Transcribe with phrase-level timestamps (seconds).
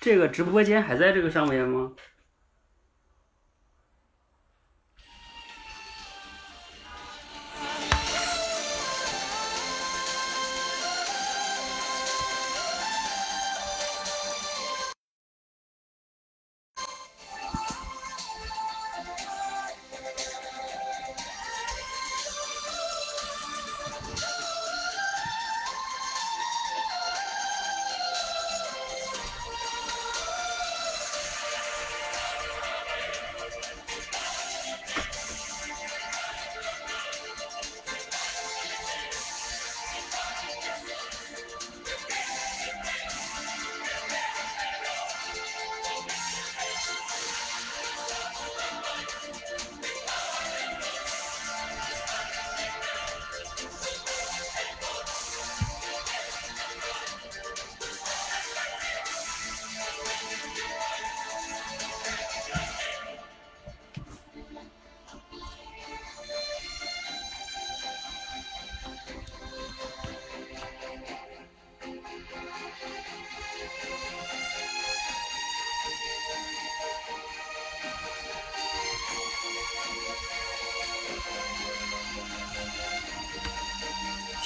[0.00, 1.92] 这个直播间还在这个上面吗？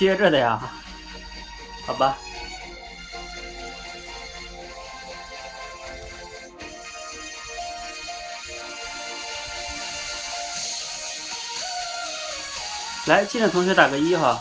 [0.05, 0.61] 接着的呀，
[1.87, 2.19] 好吧。
[13.07, 14.39] 来，进的同学打个一哈。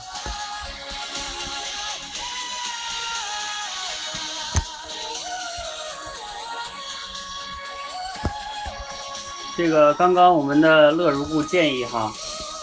[9.55, 12.11] 这个刚刚我们的乐如故建议哈，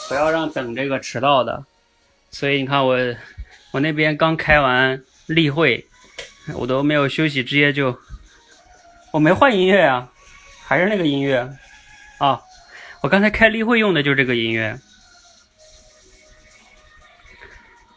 [0.06, 1.64] 不要让等这个迟到的。
[2.40, 2.96] 所以你看我，
[3.70, 5.84] 我那边刚开完例会，
[6.54, 8.00] 我都没有休息，直接就，
[9.12, 10.10] 我没换音乐啊，
[10.64, 11.46] 还是那个音乐。
[12.18, 12.40] 啊，
[13.02, 14.78] 我刚才开例会用的就是这个音乐，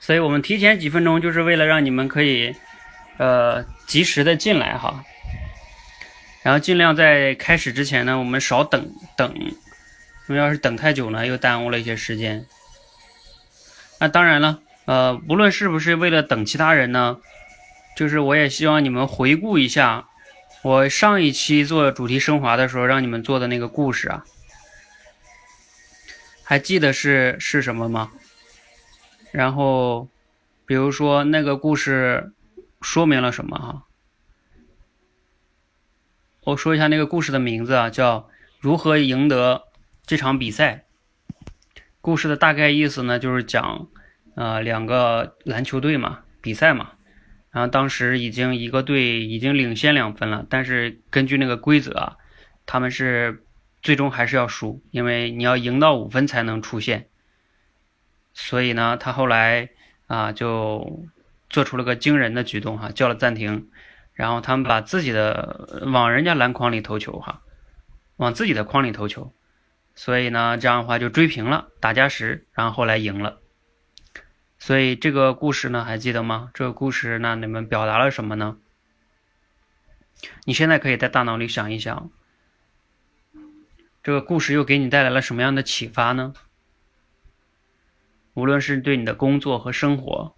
[0.02, 2.54] 所以我们提前几分钟就是为了让你们可以，
[3.20, 5.06] 呃，及时的进来哈，
[6.42, 9.34] 然后尽量在开始之前呢，我们少等等，
[10.28, 12.46] 因为要是等太久呢，又耽误了一些时间。
[14.00, 17.20] 那当然了，呃，无论是不是为了等其他人呢，
[17.96, 20.08] 就是我也希望你们回顾一下
[20.62, 24.26] 我上一期做主题升华的时候让你们做的那个故事啊，
[26.44, 28.12] 还记得是是什么吗？
[29.32, 30.10] 然后，
[30.66, 32.34] 比如说那个故事
[32.82, 33.84] 说明了什么哈？
[36.44, 38.20] 我说一下那个故事的名字啊，叫
[38.60, 39.64] 《如何赢得
[40.06, 40.86] 这场比赛》。
[42.04, 43.88] 故事的大概意思呢，就是讲，
[44.36, 46.92] 呃，两个篮球队嘛，比赛嘛，
[47.50, 52.18] 然后当时已经一个队已经领先两分了，但是根据那个规则啊，
[52.66, 53.46] 他们是
[53.82, 57.08] 最终还是要输，因为你要赢到五分才能出线。
[58.34, 59.70] 所以呢，他后来
[60.08, 61.06] 啊就
[61.50, 63.70] 做出了个惊人的举动哈，叫了暂停，
[64.14, 67.44] 然后他们把自己的往人家篮筐里投球哈，
[68.18, 69.34] 往自己的筐里投球。
[69.96, 73.40] 所以呢，这样的话就追平了，打加时，然后后来赢了。
[74.58, 76.50] 所以这个故事呢，还记得吗？
[76.54, 78.58] 这个故事那你们表达了什么呢？
[80.46, 82.10] 你现在可以在大脑里想一想，
[84.02, 86.34] 这个故事又给你带来了什么样的启发呢？
[88.34, 90.34] 无论是对你的工作和生活，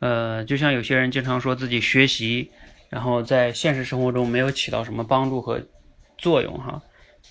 [0.00, 2.50] 呃，就像有些人经常说自己学习，
[2.88, 5.62] 然后在现实生活中没有起到什么帮助和
[6.18, 6.82] 作用，哈。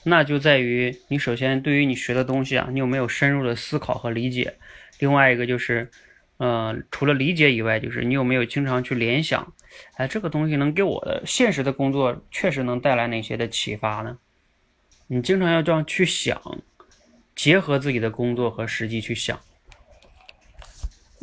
[0.07, 4.53] 那就在于你首先对于你学的东西啊，你有没有深入的思考和理解？
[4.99, 5.89] 另外一个就是，
[6.38, 9.51] 呃，除了理解以外，就是你有没有经常去联想？
[9.95, 14.17] 哎，这个东西能给我的现实的工作确实能带来哪些的启发呢？
[15.07, 16.39] 你经常要这样去想，
[17.35, 19.39] 结合自己的工作和实际去想，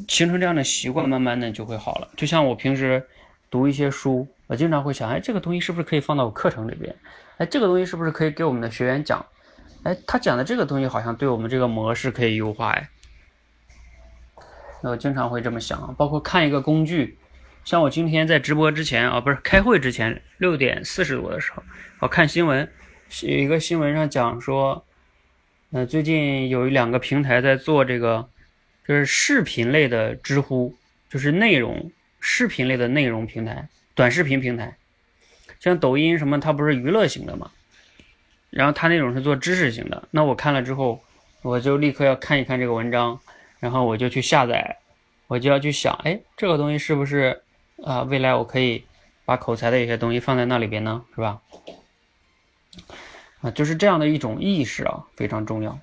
[0.08, 2.10] 形成这样的习惯，慢慢的就会好了。
[2.16, 3.06] 就像我平时
[3.48, 6.94] 读一些书，我经常会想，哎，这个东西是不是可以放到我课程里边？
[7.42, 9.26] 哎，这个东西是不是可以给我们的学员讲？
[9.82, 12.88] 哎，他讲的这个东西好像对我们这个模式可以优化哎。
[14.80, 17.18] 那我经常会这么想啊，包括看一个工具，
[17.64, 21.64] 像我今天在直播之前啊，不是开会之前六点四十多的时候，
[21.98, 22.70] 我看新闻，
[23.22, 24.84] 有一个新闻上讲说，
[25.72, 28.28] 呃，最近有两个平台在做这个，
[28.86, 30.76] 就是视频类的知乎，
[31.10, 31.90] 就是内容
[32.20, 34.76] 视频类的内容平台，短视频平台。
[35.62, 37.48] 像抖音什么，它不是娱乐型的嘛？
[38.50, 40.02] 然后它那种是做知识型的。
[40.10, 41.00] 那我看了之后，
[41.42, 43.20] 我就立刻要看一看这个文章，
[43.60, 44.78] 然后我就去下载，
[45.28, 47.44] 我就要去想，哎，这个东西是不是
[47.84, 48.84] 啊，未来我可以
[49.24, 51.40] 把口才的一些东西放在那里边呢，是吧？
[53.42, 55.78] 啊，就是这样的一种意识啊，非常重要。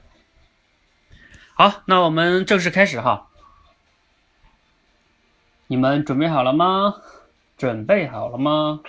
[1.53, 3.29] 好，那我们正式开始哈。
[5.67, 6.95] 你们准备好了吗？
[7.57, 8.81] 准备好了吗？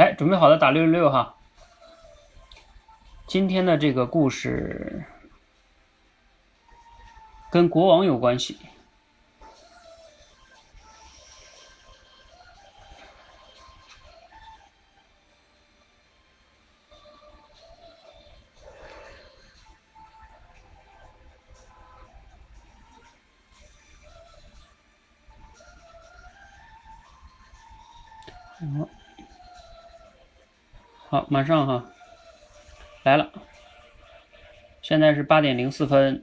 [0.00, 1.34] 来，准备好的打六六六哈。
[3.26, 5.04] 今天的这个故事
[7.52, 8.56] 跟国王有关系。
[31.10, 31.84] 好，马上哈，
[33.02, 33.32] 来了，
[34.80, 36.22] 现在是八点零四分。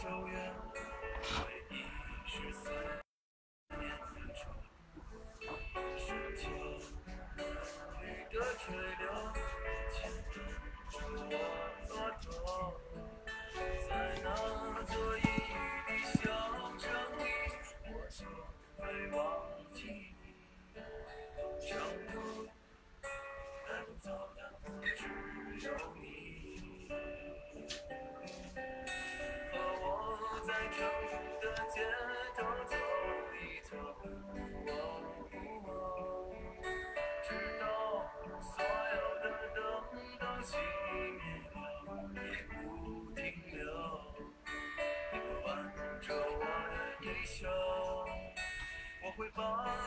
[0.00, 0.67] throw you.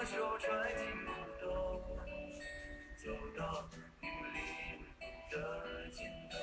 [0.03, 1.97] 手揣进裤兜，
[2.97, 3.69] 走到
[4.01, 4.83] 雨林
[5.29, 6.33] 的尽头，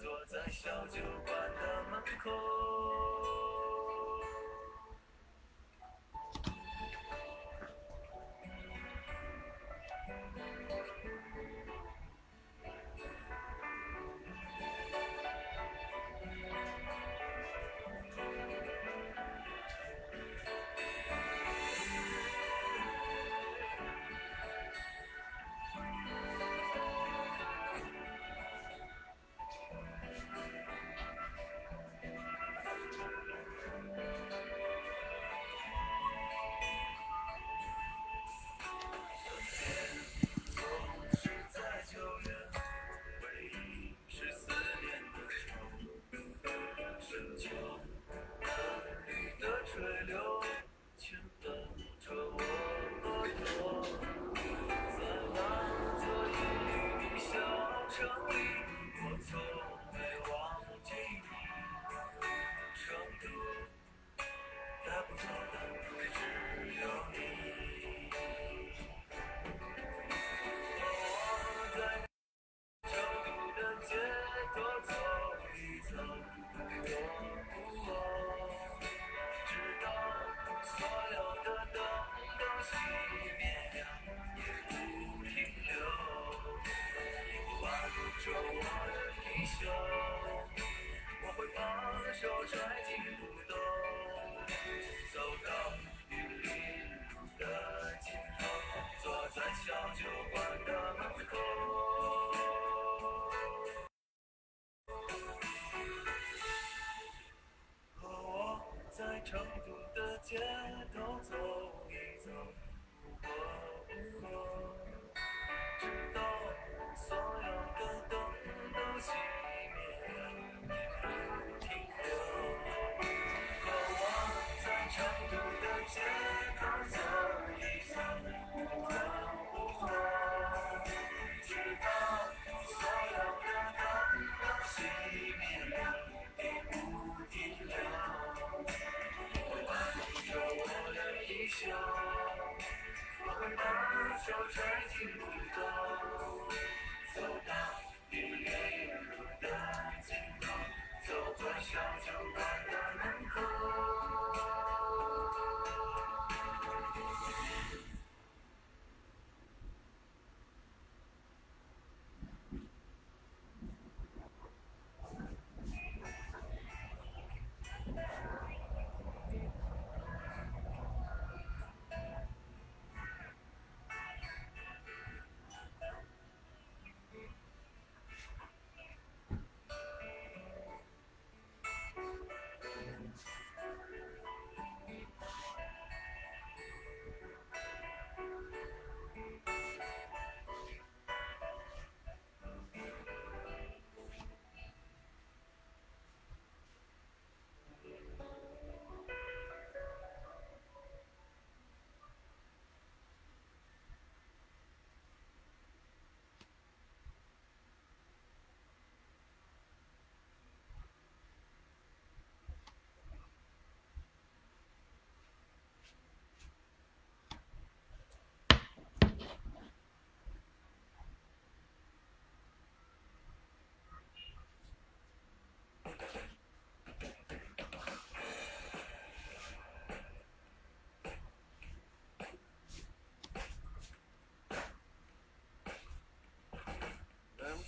[0.00, 3.01] 坐在小酒馆的门口。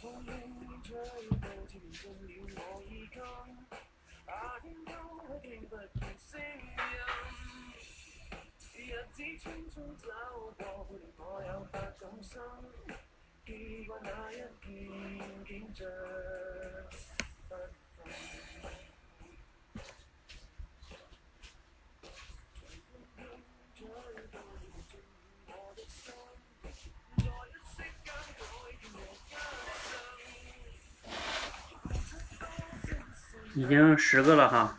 [0.04, 0.94] 风轻吹
[1.40, 3.22] 到悄进了我衣襟
[4.26, 4.92] 夏天都
[5.40, 6.76] 听不见声音
[8.76, 10.04] 日子匆匆走
[10.58, 12.38] 过令我有百种心
[13.46, 15.88] 记挂那一片景象
[33.54, 34.76] 已经十个了哈。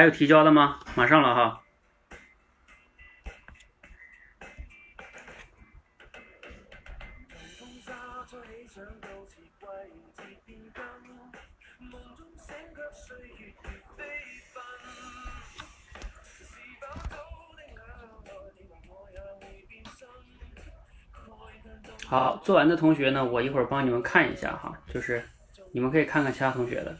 [0.00, 0.80] 还有提交的吗？
[0.94, 1.60] 马上了哈。
[22.06, 25.22] 好做完的同学呢我一会儿帮你们看一下哈就是
[25.72, 26.96] 你们可以看看其他同学的。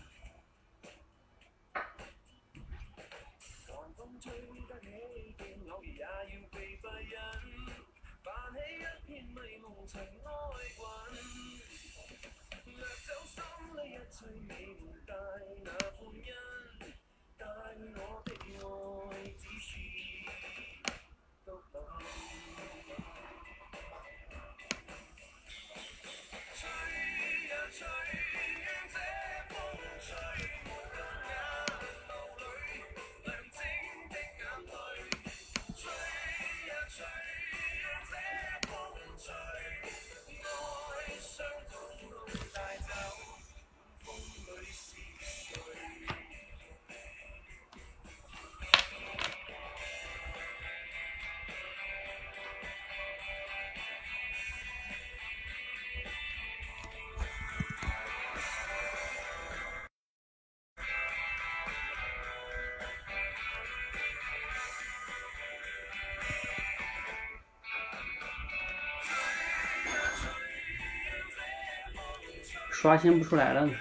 [72.80, 73.72] 刷新不出来了呢。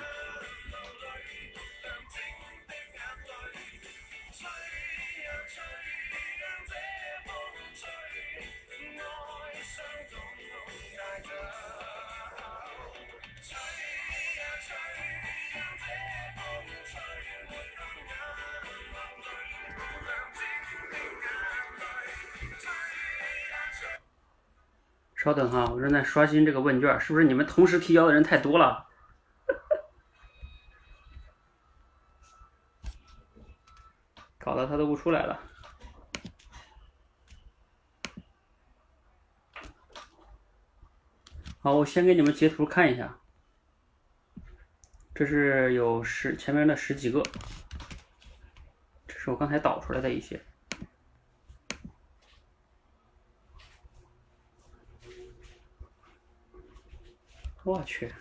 [25.16, 28.88] 稍等哈，我正在刷新这个问卷，是不是你们同时提交的人太多了？
[34.40, 35.42] 搞得它都不出来了。
[41.62, 43.18] 好，我先给你们截图看一下，
[45.16, 47.24] 这是有十前面的十几个，
[49.08, 50.42] 这是我刚才导出来的一些。
[57.64, 58.12] 我去，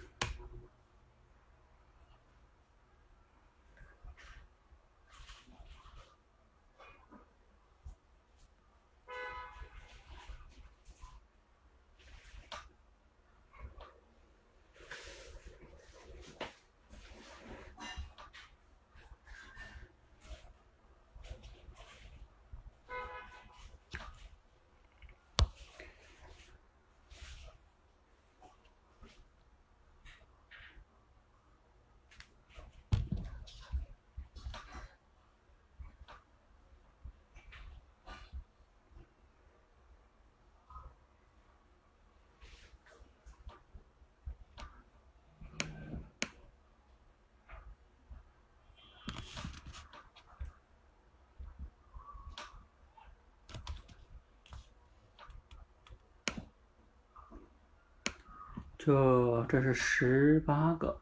[58.79, 60.99] 这这是十八个。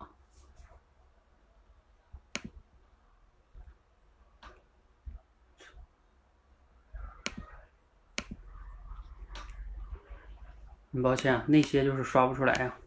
[10.92, 12.78] 很抱歉，那些就是刷不出来啊。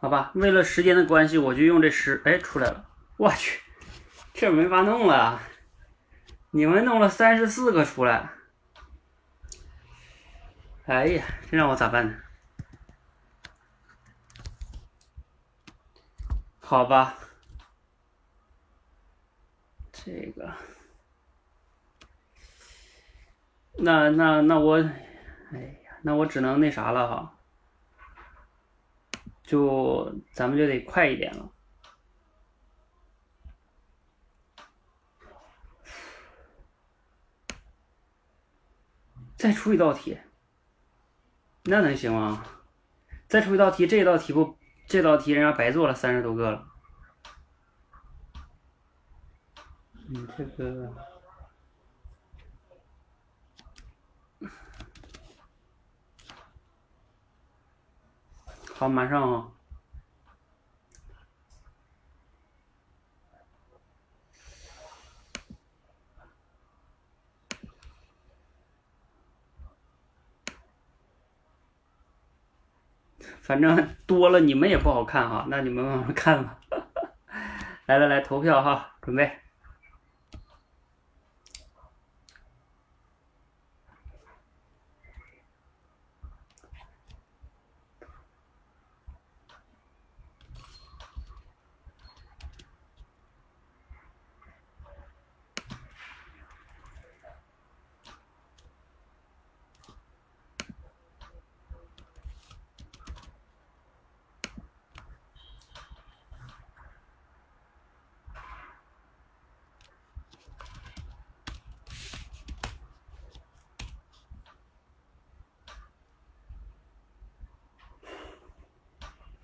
[0.00, 2.88] 好吧，为了时间的关系，我就用这十，哎，出来了。
[3.16, 3.60] 我去，
[4.32, 5.40] 这没法弄了。
[6.50, 8.30] 你们弄了三十四个出来，
[10.86, 12.16] 哎呀，这让我咋办呢？
[16.60, 17.16] 好吧，
[19.92, 20.52] 这个，
[23.78, 24.76] 那那那我，
[25.52, 27.33] 哎呀，那我只能那啥了哈。
[29.44, 31.50] 就咱们就得快一点了。
[39.36, 40.18] 再出一道题
[41.64, 42.44] 那能行吗？
[43.26, 46.66] 再出一道题这道题不这道题人家白做了三十多个了。
[50.08, 50.94] 你这个
[58.84, 59.48] 好，马上啊、
[73.40, 76.60] 反正多了你们也不好看哈，那你们慢慢看吧。
[77.86, 79.38] 来来来，投票哈，准备。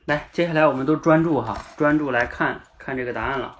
[0.06, 3.54] 来，接下来我们都专注哈，专注来看看这个答案了。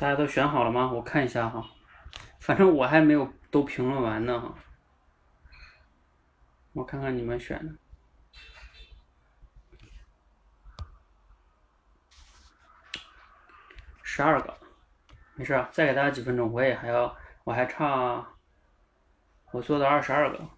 [0.00, 0.90] 大家都选好了吗？
[0.90, 1.62] 我看一下哈，
[2.38, 4.54] 反正我还没有都评论完呢哈。
[6.72, 7.74] 我看看你们选的，
[14.02, 14.56] 十二个，
[15.34, 18.26] 没事，再给大家几分钟，我也还要，我还差，
[19.50, 20.48] 我做的二十二个。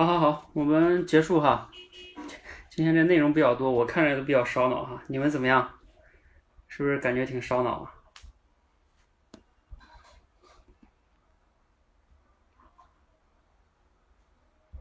[0.00, 1.70] 好好好，我们结束哈。
[2.70, 5.02] 今天这内容比较多，我看着都比较烧脑哈。
[5.08, 5.74] 你们怎么样？
[6.68, 7.94] 是不是感觉挺烧脑啊？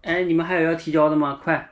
[0.03, 1.37] 哎，你们还有要提交的吗？
[1.43, 1.69] 快！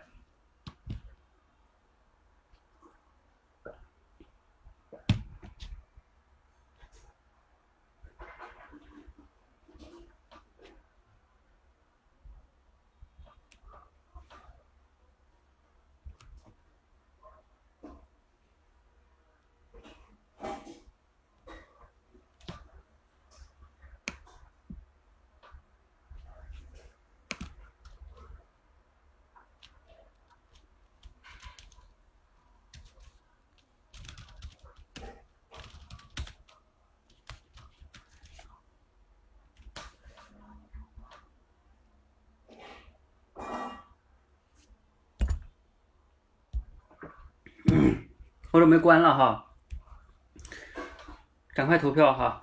[48.57, 49.45] 我准备关了哈。
[51.53, 52.41] 赶快投票哈！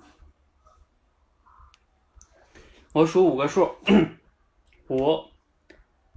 [2.93, 3.75] 我数五个数，
[4.87, 5.29] 五、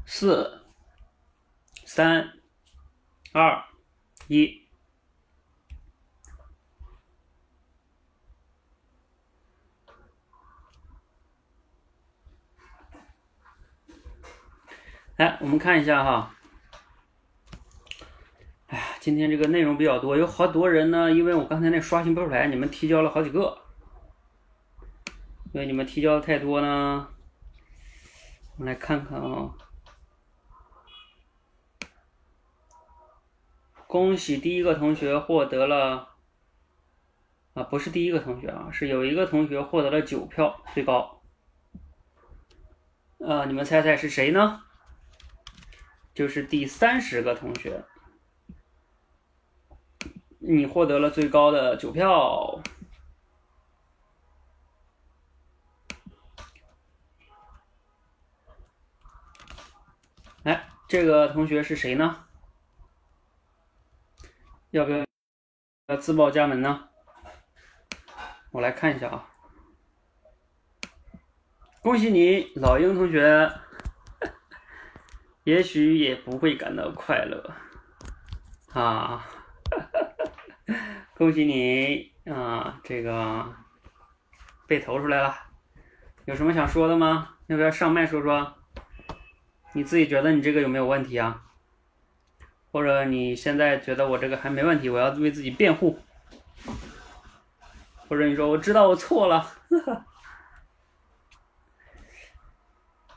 [0.06, 0.64] 四、
[1.84, 2.33] 三、
[3.33, 3.64] 二、
[4.29, 4.68] 一。
[15.16, 16.37] 来，我们看一下哈。
[19.09, 23.56] 今天这个内容比较多，有好多人呢，因为我刚才那刷新不出来，你们提交了好几个，
[25.54, 27.09] 因为你们提交的太多呢。
[28.59, 29.54] 我们来看看啊，
[33.87, 36.11] 恭喜第一个同学获得了，
[37.54, 41.23] 啊，不是第一个同学啊，是有一个同学获得了九票，最高。
[43.27, 44.65] 啊，你们猜猜是谁呢？
[46.13, 47.83] 就是第三十个同学，
[50.38, 52.60] 你获得了最高的九票。
[60.44, 62.24] 哎，这个同学是谁呢？
[64.70, 65.04] 要不要
[65.86, 66.88] 要自报家门呢？
[68.50, 69.28] 我来看一下啊。
[71.82, 73.50] 恭喜你，老鹰同学。
[75.44, 77.54] 也许也不会感到快乐，
[78.74, 79.26] 啊，
[81.19, 83.52] 恭喜你啊，这个
[84.69, 85.35] 被投出来了，
[86.27, 87.35] 有什么想说的吗？
[87.48, 88.54] 要不要上麦说说？
[89.73, 91.42] 你自己觉得你这个有没有问题啊？
[92.71, 95.98] 或者你现在觉得我这个还没问题，我要为自己辩护？
[98.08, 99.44] 或者你说我知道我错了？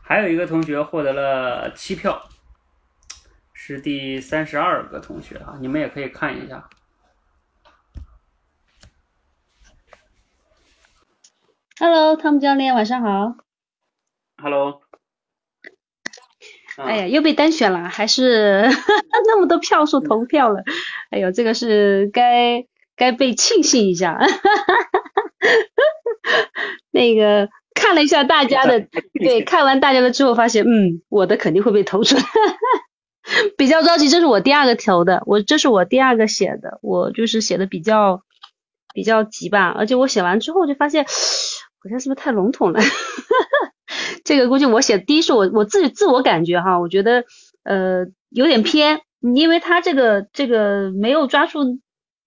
[0.02, 2.28] 还有一个同学获得了七票，
[3.54, 6.68] 是第三十二个同学啊，你们也可以看一下。
[11.84, 13.38] Hello，汤姆教练，晚上好。
[14.38, 14.82] Hello。
[16.78, 18.70] 哎呀，又被单选了，还是
[19.26, 20.64] 那么多票数投票了。
[21.10, 24.20] 哎呦，这个是该该被庆幸一下。
[26.92, 28.82] 那个看了一下大家的，
[29.20, 32.22] 对，看完大家的之后发现，嗯，我的肯定会被投出来。
[33.58, 38.22] 比较着急，这是我第二个投的，我这是我第二个写的，我就是写的比较
[38.94, 41.08] 比较急吧，而且我写完之后就发现，
[41.84, 42.80] 好像是不是太笼统了？
[44.24, 47.26] 这个估计我写第一是我我自己自我感觉哈，我觉得
[47.64, 51.80] 呃有点偏，因为他这个这个没有抓住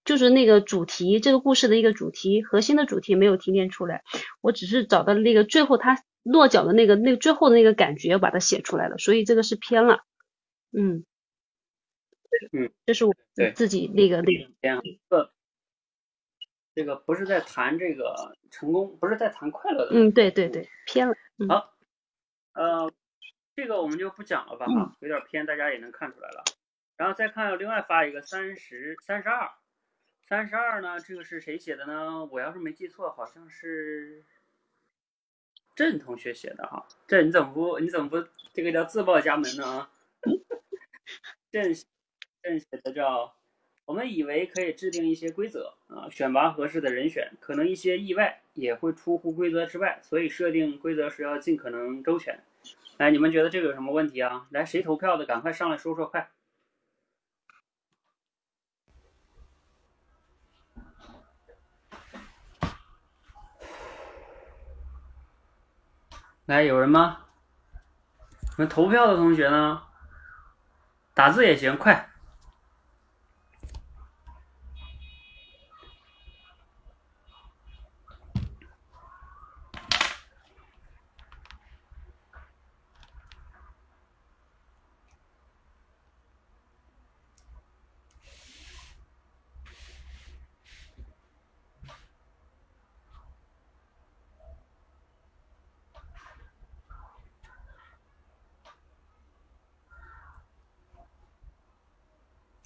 [0.03, 4.03] 就是那个主题，这个故事的一个主题核心的主题没有提炼出来，
[4.41, 9.99] 我只是找到了那个最后他落脚的那个那个最后的那个感觉把它写出来了，所以这个是偏了，
[10.77, 11.05] 嗯。
[12.51, 13.13] 嗯，这是我
[13.55, 14.33] 自己那个那
[15.07, 15.31] 个
[16.75, 19.91] 这个不是在谈这个成功，不是在谈快乐的。
[19.93, 21.73] 嗯对对对偏了，嗯好
[22.53, 22.91] 呃，
[23.55, 26.43] 这个我们就不讲了吧嗯哈，有点偏，大家也能看出来了。
[26.97, 29.49] 然后再看另外发一个三十三十二，
[30.27, 32.25] 三十二呢，这个是谁写的呢？
[32.25, 34.25] 我要是没记错，好像是
[35.75, 36.85] 郑同学写的哈。
[37.07, 38.21] 郑你怎么不你怎么不
[38.53, 39.91] 这个叫自报家门呢啊？
[41.51, 41.73] 郑
[42.43, 43.33] 郑写的叫。
[43.85, 52.43] 我们以为可以制定一些规则啊，选拔合适的人选，可能一些意外也会出乎规则之外，所以设定规则时要尽可能周全。
[52.97, 54.47] 来，你们觉得这个有什么问题啊？
[54.49, 56.31] 来，谁投票的，赶快上来说说，快！
[66.47, 67.25] 来，有人吗？
[68.57, 69.83] 你们投票的同学呢？
[71.13, 72.09] 打字也行，快！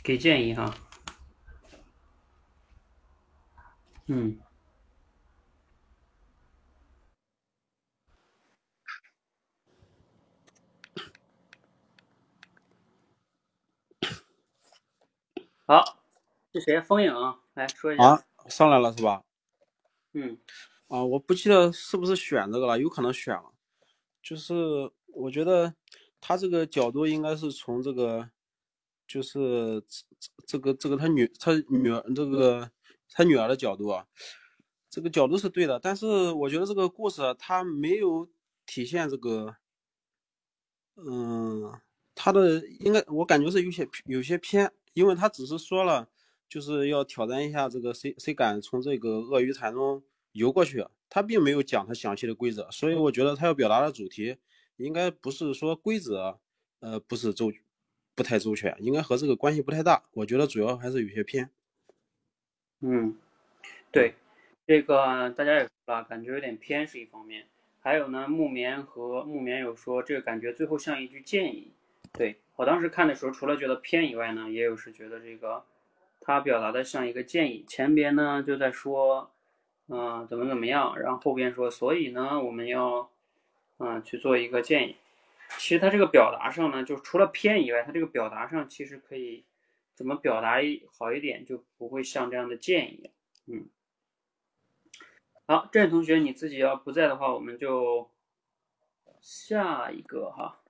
[0.10, 0.74] 给建议哈。
[4.08, 4.40] 嗯，
[15.68, 16.02] 好，
[16.52, 16.82] 是谁？
[16.82, 17.14] 风影，
[17.54, 18.04] 来说一下。
[18.04, 19.24] 啊，上来了是吧？
[20.14, 20.40] 嗯
[20.88, 23.54] 啊，我不记得是不是选这个了，有可能选了。
[24.24, 25.76] 就是我觉得
[26.20, 28.32] 他这个角度应该是从这个，
[29.10, 30.04] 就是这
[30.46, 32.70] 这个这个他女他女儿这个
[33.12, 34.06] 他女儿的角度啊，
[34.88, 38.30] 这个角度是对的，但是我觉得这个故事啊它没有
[38.68, 39.56] 体现这个，
[40.96, 41.74] 嗯，
[42.14, 46.08] 他的应该我感觉是有些有些偏，因为他只是说了
[46.48, 50.04] 就是要挑战一下这个谁谁敢从这个鳄鱼潭中
[50.34, 54.38] 游过去，他并没有讲他详细的规则，所以我觉得他要表达的主题
[54.78, 56.40] 应该不是说规则，
[56.80, 57.52] 呃，不是周
[58.20, 61.50] 不太周全，应该和这个关系不太大，我觉得主要还是有些偏。
[62.82, 63.18] 嗯，
[63.94, 64.14] 对，
[64.68, 67.48] 这个大家也说了，感觉有点偏是一方面。
[67.80, 71.72] 还有呢，木棉和木棉有说这个感觉最后像一句建议。
[72.12, 75.64] 对我当时看的时候，除了觉得偏以外呢，也有是觉得这个
[76.20, 77.64] 他表达的像一个建议。
[77.70, 79.32] 前边呢就在说，
[79.88, 83.10] 嗯、怎么怎么样，然后后边说，所以呢我们要，
[83.78, 84.98] 嗯、去做一个建议。
[85.58, 89.44] 其实他这个表达上呢，就除了偏以外，他这个表达上其实可以
[89.96, 93.12] 怎么表达一好一点，就不会像这样的建议。
[93.48, 93.68] 嗯，
[95.48, 98.10] 好，郑同学你自己要不在的话，我们就
[99.20, 100.62] 下一个哈。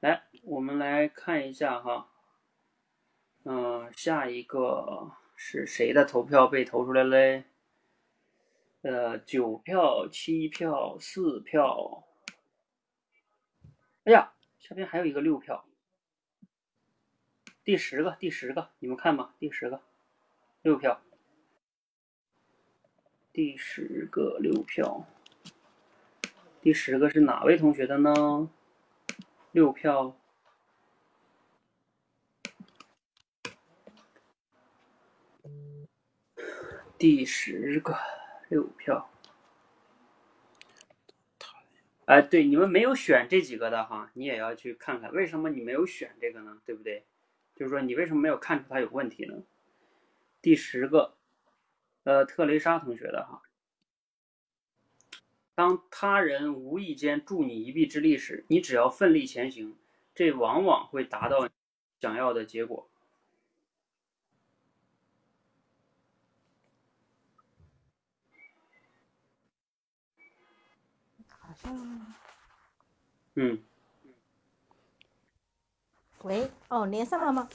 [0.00, 2.08] 来，我们来看一下哈。
[3.44, 7.44] 嗯、下一个是谁的投票被投出来嘞？
[8.82, 12.05] 呃，九票、七票、四票。
[14.06, 15.66] 哎呀，下边还有一个六票。
[17.64, 19.82] 第十个，第十个，你们看吧，第十个，
[20.62, 21.02] 六票。
[23.32, 25.08] 第十个六票，
[26.60, 28.48] 第十个是哪位同学的呢？
[29.50, 30.16] 六票。
[36.96, 37.98] 第十个
[38.48, 39.10] 六票。
[42.06, 46.62] 哎，对，你们没有选这几个的哈，你也要去看看，为什么你没有选这个呢？
[46.64, 47.04] 对不对？
[47.56, 49.42] 就是说你为什么没有看出它有问题呢？
[50.40, 51.16] 第十个，
[52.04, 53.42] 呃，特蕾莎同学的哈，
[55.56, 59.76] 当他人无意间助你一臂之力时，你只要奋力前行，
[60.14, 61.48] 这往往会达到
[62.00, 62.88] 想要的结果。
[71.28, 71.55] 好像
[73.34, 73.62] 嗯，
[76.22, 77.48] 喂，哦，连上了吗？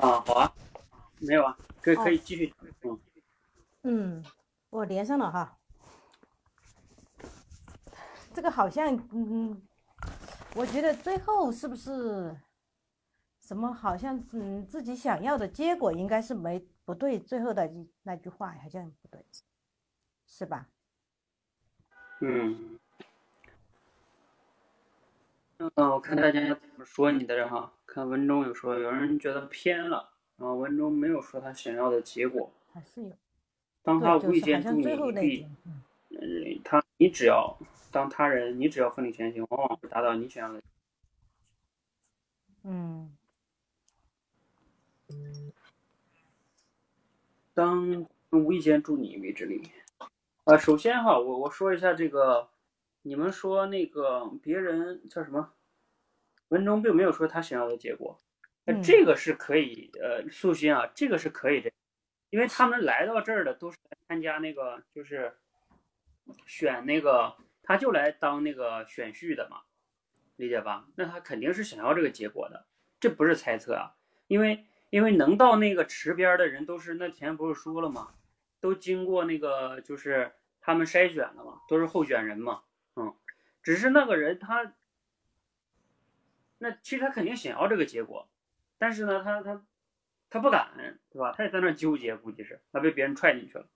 [0.00, 0.52] 啊，好啊，
[1.20, 2.54] 没有啊，可以可以继续。
[2.82, 3.00] 嗯，
[3.82, 4.24] 嗯，
[4.70, 5.58] 我连上了哈。
[8.32, 9.60] 这个好像，嗯，
[10.54, 12.34] 我觉得最后是不是
[13.40, 17.70] 什么好像，嗯，自己想要的结果应该是没不对，最后的
[18.04, 19.24] 那句话好像不对，
[20.26, 20.68] 是吧？
[22.20, 22.77] 嗯，
[25.58, 32.50] 嗯，我看大家怎么说你的人哈，看文中有说有人觉得偏了，然后文中没有说他想要的结果。
[32.72, 33.12] 还是有，
[33.82, 35.46] 当他无意间助你一臂
[36.10, 37.58] 嗯，他你只要
[37.90, 40.62] 当他人，你只要奋力前行，往往会达到你想要的。
[42.62, 43.16] 嗯
[47.54, 49.68] 当无意间助你一臂之力。
[50.44, 52.48] 啊，首先哈，我我说一下这个，
[53.08, 55.54] 你们说那个别人叫什么？
[56.48, 58.20] 文中并没有说他想要的结果，
[58.66, 61.70] 那嗯这个是可以，呃，素心啊，这个是可以的，
[62.28, 65.38] 因为他们来到这儿的都是来参加那个，就是
[66.44, 69.62] 选那个，他就来当那个选婿的嘛，
[70.36, 70.86] 理解吧？
[70.94, 72.66] 那他肯定是想要这个结果的，
[73.00, 73.94] 这不是猜测啊，
[74.26, 78.12] 因为因为能到那个池边的人都是那前不是说了吗？
[78.60, 80.30] 都经过那个就是
[80.60, 82.67] 他们筛选了嘛，都是候选人嘛，嗯，
[83.68, 84.72] 只是那个人他，
[86.56, 88.26] 那其实他肯定想要这个结果，
[88.78, 89.62] 但是呢，他他
[90.30, 90.70] 他不敢，
[91.10, 91.34] 对吧？
[91.36, 93.68] 他也在那纠结，估计是他被别人踹进去了。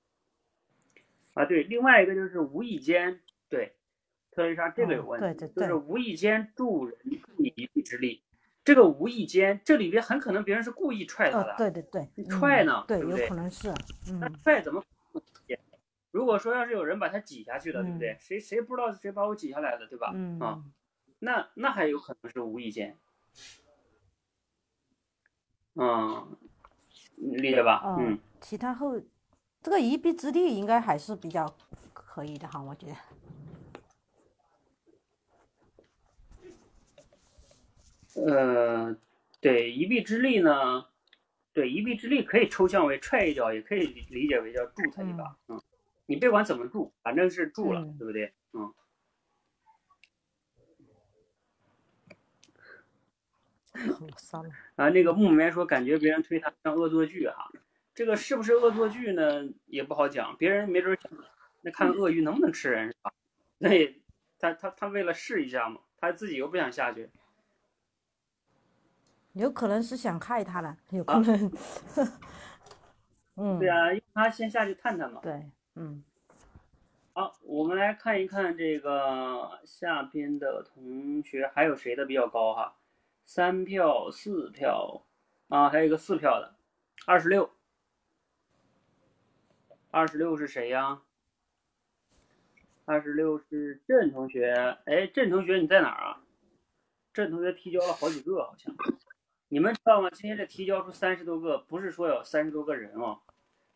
[1.34, 3.20] 啊，对，另外一个就是无意间，
[3.50, 3.74] 对，
[4.30, 8.22] 特蕾莎这个有哦问题，对对对就是无意间助人助你一臂之力，
[8.64, 13.68] 这个无意间这里边很可能别人是故意踹他的，哦，对对对，踹呢对，有对不对可能是，
[14.18, 14.82] 那嗯踹怎么？
[16.12, 18.16] 如果说要是有人把他挤下去了，对不对嗯？
[18.20, 20.08] 谁谁不知道谁把我挤下来的，对吧？
[20.08, 20.72] 啊，嗯，
[21.18, 22.98] 那那还有可能是无意间，
[25.74, 26.36] 嗯，
[27.16, 27.80] 理解吧？
[27.82, 29.00] 哦嗯，，其他后
[29.62, 31.52] 这个一臂之力应该还是比较
[31.94, 32.96] 可以的哈，我觉得。
[38.14, 38.94] 呃，
[39.40, 40.84] 对，一臂之力呢，
[41.54, 45.34] 对，一臂之力可以抽象为踹一脚，也可以理理解为叫助他一把。
[45.48, 45.58] 嗯，
[46.06, 48.32] 你别管怎么住，反正是住了，嗯对不对？
[48.52, 48.74] 嗯，
[54.18, 57.50] 算了，啊，那个木棉说感觉别人推他像恶作剧哈，
[57.94, 59.48] 这个是不是恶作剧呢？
[59.66, 60.98] 也不好讲，别人没准
[61.62, 63.12] 那看鳄鱼能不能吃人是吧？
[63.58, 64.02] 对，
[64.38, 67.08] 他他他为了试一下嘛，他自己又不想下去。
[69.34, 71.52] 有可能是想害他了，有可 啊能。
[73.36, 75.20] 嗯，对啊，让他先下去探探嘛。
[75.22, 76.04] 对，嗯，
[77.14, 82.76] 好，我们来看一看这个下边的同学还有谁的比较高哈？
[83.24, 85.06] 三票、四票
[85.48, 86.54] 啊，还有一个四票的，
[87.06, 87.50] 二十六。
[89.90, 91.02] 二十六是谁呀？
[92.84, 94.78] 二十六是郑同学。
[94.84, 96.22] 哎，郑同学你在哪儿啊？
[97.14, 98.74] 郑同学提交了好几个，好像。
[99.48, 100.10] 你们知道吗？
[100.10, 103.20] 今天这提交出三十多个，不是说有三十多个人哦，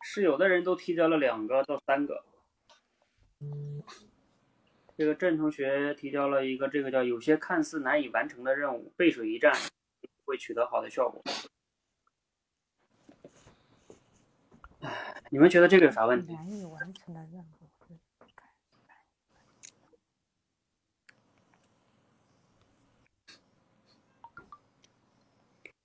[0.03, 2.25] 是有的人都提交了两个到三个。
[4.97, 9.53] 这个郑同学提交了一个，这个叫有些看似难以完成的任务，背水一战
[10.25, 11.23] 会取得好的效果。
[14.81, 16.33] 唉，你们觉得这个有啥问题？
[16.33, 17.45] 难以完成的任务。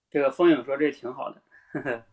[0.10, 1.42] 这个风影说这挺好的，
[1.72, 2.04] 呵呵。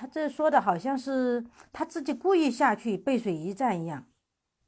[0.00, 4.06] 他这说的好像是他自己故意下去背水一战一样，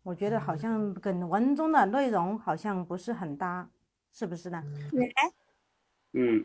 [0.03, 3.67] 我觉得好像跟文中的内容好像不是很搭，
[4.13, 4.63] 是不是呢？
[4.93, 5.11] 喂，
[6.13, 6.45] 嗯，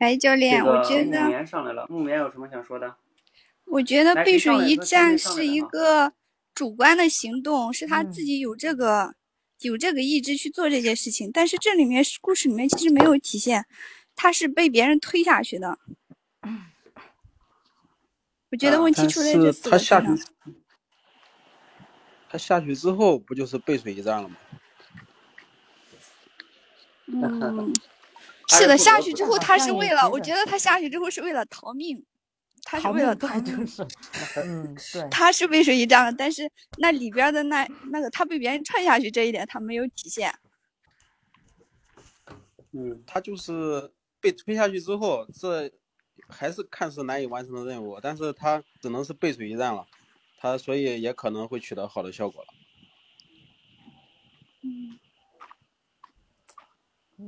[0.00, 2.94] 哎，教练，我觉得木，棉上来了，木棉有什么想说的？
[3.64, 6.12] 我觉得背水一战是一个
[6.54, 9.14] 主观的行动，是他自嗯己有这个、
[9.60, 13.64] 有这个意志去做这件事情，但是这里面故事里面其实没有体现，
[14.14, 15.78] 他是被别人推下去的。
[18.54, 20.18] 我觉得啊问题但出在这是四个字他下去上。，
[22.30, 24.36] 他下去之后不就是背水一战了吗？
[27.06, 27.74] 嗯，
[28.48, 32.06] 是的，下去之后他是为了，我觉得他下去之后是为了逃命，
[32.62, 33.66] 他是为了命，对，就逃命。
[33.66, 33.86] 是，
[34.40, 36.48] 嗯，对，他是背水一战了，但是
[36.78, 40.32] 那里边的那那个他被别人踹下去这一点他没有体现。
[42.70, 45.68] 嗯，他就是被推下去之后，这
[46.28, 49.86] 还是看似难以完成的任务，但是他只能是背水一战了，
[50.38, 52.48] 他所以也可能会取得好的效果了。
[54.62, 54.98] 嗯，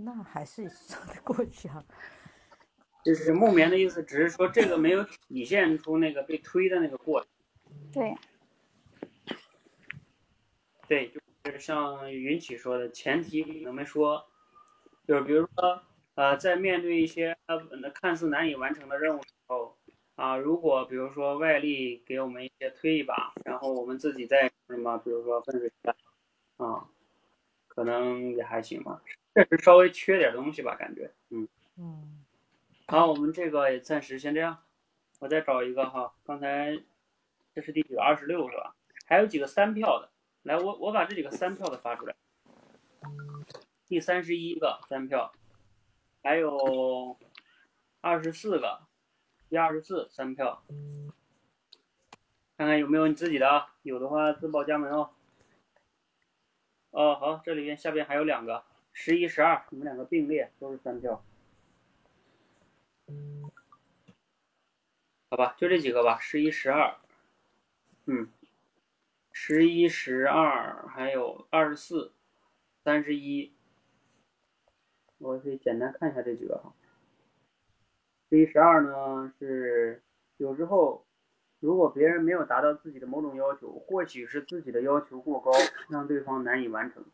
[0.04, 1.84] 那还是说得过去啊。
[3.04, 7.28] 就是木棉的意思，只是说这个没有体现出那个被推的那个过程。
[7.92, 8.16] 对，
[10.88, 14.26] 对，就是像云起说的，前提可能没说，
[15.06, 15.82] 就是比如说，
[16.16, 17.58] 呃，在面对一些呃
[17.94, 19.76] 看似难以完成的任务时候，
[20.16, 25.94] 啊，如果比如说外力给我们一些推一把，然后我们自己再什么，比如说分水战，
[26.56, 26.88] 啊，
[27.68, 29.02] 可能也还行吧，
[29.34, 31.46] 确实稍微缺点东西吧，感觉，嗯。
[31.78, 32.24] 嗯，
[32.86, 34.64] 好，我们这个也暂时先这样，
[35.20, 36.14] 我再找一个哈。
[36.24, 36.74] 刚才
[37.54, 38.00] 这是第几个？
[38.00, 38.74] 二十六是吧？
[39.04, 40.10] 还有几个三票的，
[40.44, 42.16] 来，我我把这几个三票的发出来。
[43.86, 45.30] 第三十一个三票，
[46.26, 47.16] 还有
[48.00, 48.80] 二十四个，
[49.48, 50.60] 第二十四三票，
[52.58, 53.76] 看看有没有你自己的啊？
[53.82, 55.10] 有的话自报家门哦。
[56.90, 61.24] 哦，好，这里边下边还有两个，十一、十二，你们两个并列都是三票。
[65.30, 66.96] 好吧，就这几个吧，十一、十二，
[68.06, 68.28] 嗯，
[69.30, 72.12] 十一、十二，还有二十四、
[72.82, 73.52] 三十一，
[75.18, 76.72] 我可以简单看一下这几个哈。
[78.28, 80.02] 十一、十二呢是
[80.36, 81.06] 有时候，
[81.60, 85.50] 如果别人没有达到自己的某种要求，或许是自己的要求过高，
[85.88, 87.04] 让对方难以完成。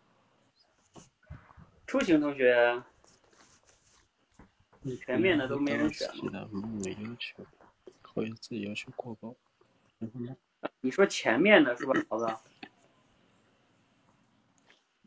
[1.86, 2.82] 出行同学，
[4.80, 6.32] 你前面的都没人选吗？
[6.32, 7.44] 的某种要求，
[8.03, 9.34] 或者自己要求过高。
[10.80, 12.26] 你说前面的是吧，桃子？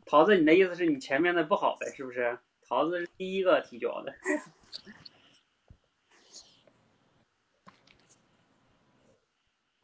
[0.04, 2.38] 桃子，你的意思是你前面的不好呗，是不是？
[2.68, 4.14] 桃子是第一个提交的。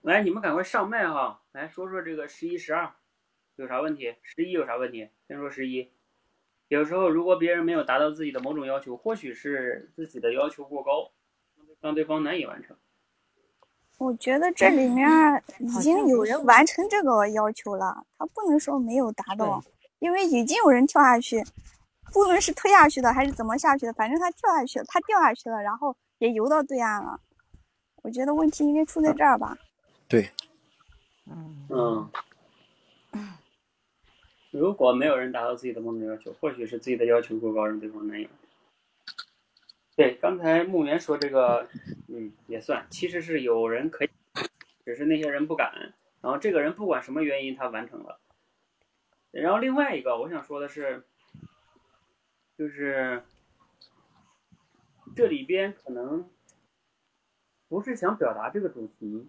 [0.03, 2.93] 来，你们赶快上麦哈，来说说这个十一、十二
[3.55, 4.17] 有啥问题？
[4.23, 5.09] 十一有啥问题？
[5.29, 5.93] 先说十一。
[6.67, 11.13] 有时候如果别人没有达到自己的某种要求，或许是自己的要求过高，
[11.81, 12.77] 让对方难以完成。
[13.99, 15.09] 我觉得这里面
[15.61, 19.63] 已经有人完成这个要求了，他不能说没有达到，
[20.01, 21.45] 因为已经有人跳下去，
[22.13, 27.21] 不论是推下去的还是怎么下去的，反正他跳下去了，他掉下去了，然后也游到对岸了。
[28.03, 29.57] 我觉得问题应该出在这儿吧。
[30.09, 30.31] 对，
[31.27, 32.11] 嗯，嗯，
[34.51, 38.29] 如果没有人达到自己的某种要求，或许是自己的要求过高，让对方难以。
[39.95, 41.69] 对，刚才木源说这个，
[42.09, 44.11] 嗯，也算，其实是有人可以，
[44.85, 45.95] 只是那些人不敢。
[46.21, 48.21] 然后这个人不管什么原因，他完成了。
[49.31, 51.07] 然后另外一个我想说的是，
[52.63, 53.25] 就是
[55.17, 56.31] 这里边可能
[57.67, 59.29] 不是想表达这个主题，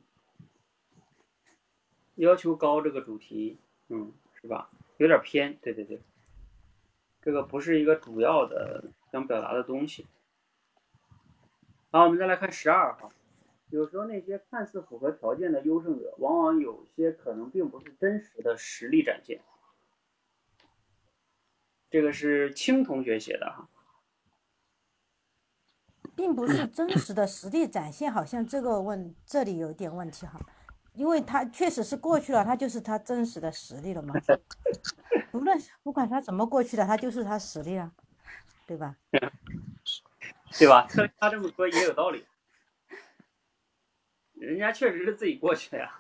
[2.14, 3.58] 要求高这个主题，
[3.90, 4.70] 嗯，是吧？
[4.98, 6.00] 有点偏，对对对，
[7.24, 10.06] 这个不是一个主要的想表达的东西。
[11.90, 13.12] 好，我们再来看十二号。
[13.72, 19.42] 有时候那些看似符合条件的优胜者，往往有些可能并不是真实的实力展现。
[21.94, 23.70] 这个是青同学写的哈，
[26.16, 30.40] 并不是真实的实力展现，好像这个问这里有点问题哈，
[30.96, 34.16] 因为他确实是过去了，他就是他真实的实力了嘛。
[35.34, 37.92] 无论不管他怎么过去的，他就是他实力啊，
[38.66, 38.96] 对吧？
[40.58, 40.88] 对吧？
[40.90, 42.26] 他他这么说也有道理，
[44.34, 45.96] 人家确实是自己过去的呀。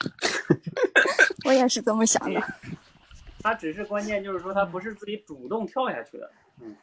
[1.44, 2.42] 我也是这么想的。
[3.42, 6.30] 他只是关键就是说他不是自己主动跳下去的，
[6.60, 6.76] 嗯，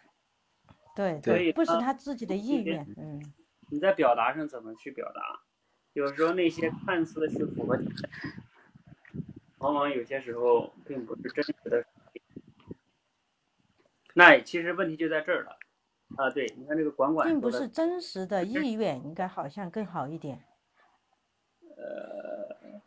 [0.95, 3.21] 对所以不是他自己的意愿，嗯，
[3.69, 5.41] 你在表达上怎么去表达？
[5.93, 8.09] 有时候那些看似是符合条件，
[9.59, 11.85] 往往有些时候并不是真实的。
[14.13, 15.57] 那其实问题就在这儿了，
[16.17, 20.43] 啊，对，你看这个管管并不是真实的意愿，应该好像更好一点。
[21.77, 22.81] 呃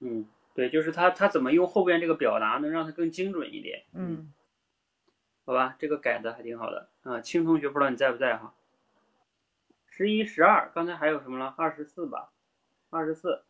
[0.00, 3.84] 嗯，对，就是他他怎么用后边这个表达能让它更精准一点？
[3.94, 4.32] 嗯，
[5.46, 7.20] 好吧，这个改的还挺好的啊。
[7.20, 8.54] 青同学不知道你在不在哈？
[9.86, 11.54] 十一、十二，刚才还有什么了？
[11.56, 12.32] 二十四吧，
[12.90, 13.42] 二十四，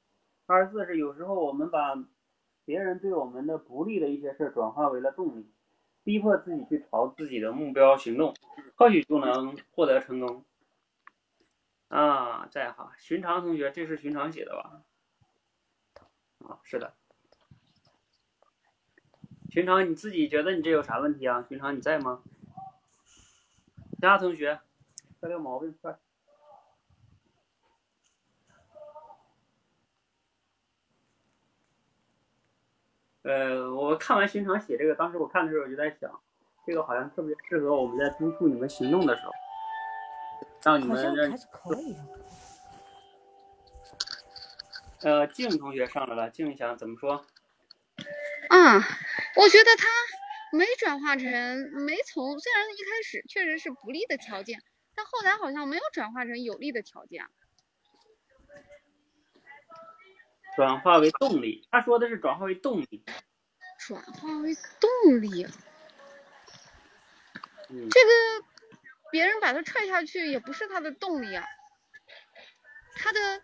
[0.46, 1.96] 二十四是有时候我们把
[2.64, 5.50] 别人对我们的不利的一些事儿转化为了动力，
[6.04, 8.34] 逼迫自己去朝自己的目标行动，
[8.76, 10.44] 或许就能获得成功。
[11.88, 14.82] 啊，在哈，寻常同学，这是寻常写的吧？
[16.48, 16.94] 啊，是的。
[19.50, 21.44] 寻常，你自己觉得你这有啥问题啊？
[21.48, 22.22] 寻常，你在吗？
[23.90, 24.60] 其他同学，
[25.20, 25.96] 快点毛病，快！
[33.22, 36.20] 呃，我看完寻常写这个，当时我看的时候我就在想，
[36.66, 39.32] 这个好像特别适合我们在督促你们行动的时候，
[40.64, 42.00] 让你们让还是可以的。
[45.02, 47.26] 呃静同学上来了，静想怎么说？
[48.48, 48.76] 啊，
[49.36, 49.88] 我觉得他
[50.52, 51.28] 没转化成，
[51.86, 54.62] 没从虽然一开始确实是不利的条件，
[54.94, 57.24] 但后来好像没有转化成有利的条件。
[60.54, 63.04] 转化为动力，他说的是转化为动力。
[63.78, 65.46] 转化为动力，
[67.70, 68.46] 嗯，这个
[69.10, 71.44] 别人把他踹下去也不是他的动力啊，
[72.94, 73.42] 他的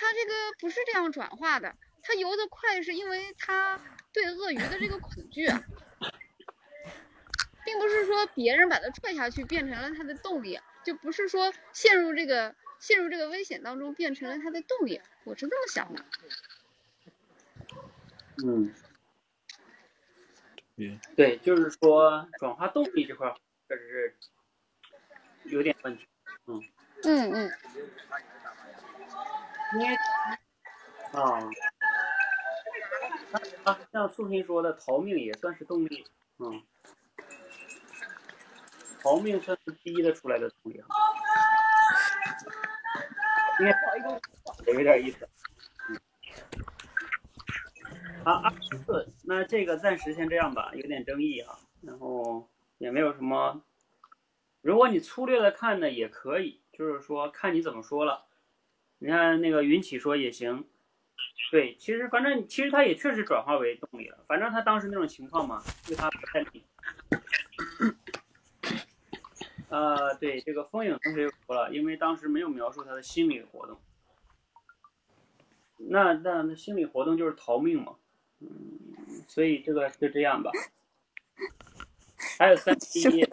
[0.00, 3.80] 他这个不是这样转化的，他游得快是因为他
[4.12, 5.60] 对鳄鱼的这个恐惧啊，
[7.64, 16.04] 并不是说别人把他踹下去变成了他的动力，就不是说陷入这个陷入这个危险当中变成了他的动力，我是这么想的。
[18.46, 18.72] 嗯，
[20.76, 23.34] 对，对，就是说转化动力这块儿
[23.68, 24.14] 确实
[25.42, 26.06] 是有点问题。
[26.46, 26.62] 嗯
[27.02, 27.52] 嗯嗯，
[29.74, 29.86] 因为
[31.12, 31.50] 啊，
[33.64, 36.06] 啊，像素心说的，逃命也算是动力。
[36.38, 36.62] 嗯，
[39.02, 40.86] 逃命算是逼得出来的动力啊。
[43.60, 43.72] 应该
[44.66, 45.28] 也有点意思。
[45.88, 46.00] 嗯
[48.24, 52.48] 好，二十四，那这个暂时先这样吧，有点争议啊，然后
[52.78, 53.62] 也没有什么。
[54.60, 58.27] 如果你粗略的看呢，也可以，就是说看你怎么说了。
[58.98, 60.64] 你看那个云起说也行，
[61.50, 66.64] 对，其实反正其实他也确实转化为动力了，反正他当时那种情况嘛，对他不太利。
[69.68, 73.78] 呃，对，这个风影同学又说了，因为当时没有描述他的心理活动，
[75.76, 77.96] 那那那心理活动就是逃命嘛，
[78.40, 78.48] 嗯，
[79.26, 80.50] 所以这个就这样吧。
[82.38, 83.24] 还有三十一，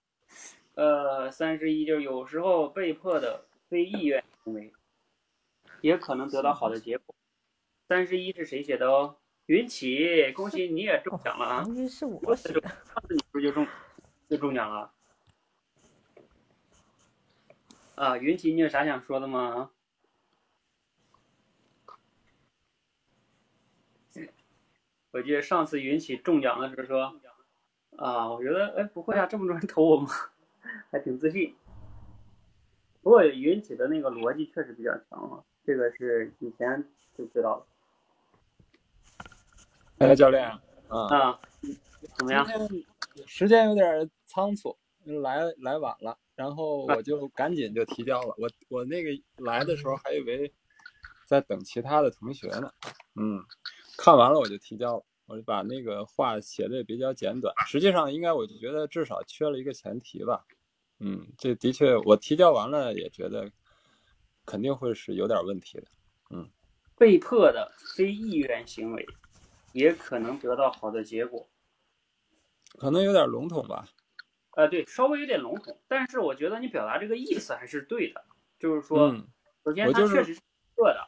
[0.76, 4.72] 呃，三十一就是有时候被迫的非意愿行为，
[5.82, 7.14] 也可能得到好的结果。
[7.86, 9.18] 三十一是谁写的哦？
[9.46, 11.66] 云起，恭喜你也中奖了啊！
[12.22, 12.60] 我写的。
[12.62, 13.66] 上次你不是就中
[14.28, 14.92] 就中奖了？
[17.96, 19.70] 啊，云起，你有啥想说的吗？
[25.10, 27.20] 我记得上次云起中奖的时候说，
[27.96, 30.08] 啊，我觉得哎不会啊，这么多人投我吗？
[30.90, 31.54] 还挺自信。
[33.02, 36.84] 不过云起的那个逻辑确实比较强啊，这个是以前
[37.16, 37.66] 就知道了
[39.98, 40.50] 哎，教练，
[40.88, 41.40] 嗯啊，啊。
[42.18, 42.44] 怎么样？
[43.26, 48.34] 时间有点仓促，来来晚了，然后我就赶紧就提交了。
[48.38, 50.52] 我我那个来的时候还以为
[51.26, 52.72] 在等其他的同学呢，
[53.14, 53.40] 嗯，
[53.96, 57.54] 看完了我就提交了，我就把那个话写的也比较简短。
[57.66, 60.44] 实际上应该我就觉得至少缺了一个前提吧，
[60.98, 63.48] 嗯，这的确我提交完了也觉得
[64.44, 65.86] 肯定会是有点问题的。
[66.30, 66.50] 嗯
[66.96, 69.06] 被迫的非意愿行为，
[69.72, 71.48] 也可能得到好的结果。
[72.78, 73.86] 可能有点笼统吧，
[74.56, 78.24] 呃，对，稍微有点笼统，但是我觉得你表达这个意思还是对的，
[78.58, 79.26] 就是说，嗯，
[79.64, 80.40] 首先我就是它确实是
[80.76, 81.00] 做的，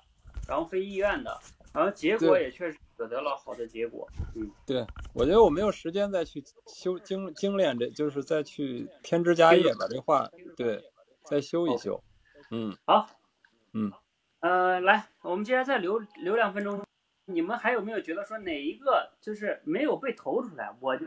[0.47, 1.39] 然后非意愿的，
[1.73, 4.11] 然后结果也确实得到了好的结果。
[4.35, 10.83] 嗯，对，我觉得我没有时间再去修精精炼这，就是再去添枝加叶，把这话对
[11.25, 12.03] 再修一修。
[12.51, 13.07] 嗯好，
[13.77, 13.93] 嗯，
[14.39, 16.81] 呃，来，我们接下来再留留两分钟，
[17.27, 21.07] 你们还有没有觉得说哪一个就是没有被投出来，我就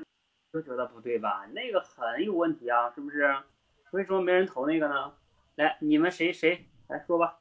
[0.51, 1.47] 就觉得不对吧？
[1.53, 3.37] 那个很有问题啊，是不是？
[3.91, 5.13] 为什么没人投那个呢？
[5.55, 7.39] 来，你们谁谁来说吧？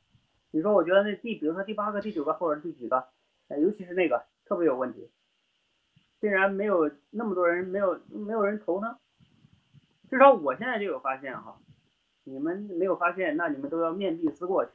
[0.52, 3.08] 你说，我觉得那第，比如说第八个、第九个或者第几个，
[3.48, 5.10] 哎，尤其是那个特别有问题，
[6.20, 8.96] 竟然没有那么多人没有没有人投呢？
[10.08, 11.58] 至少我现在就有发现哈，
[12.22, 14.70] 你们没有发现，那你们都要面壁思过去。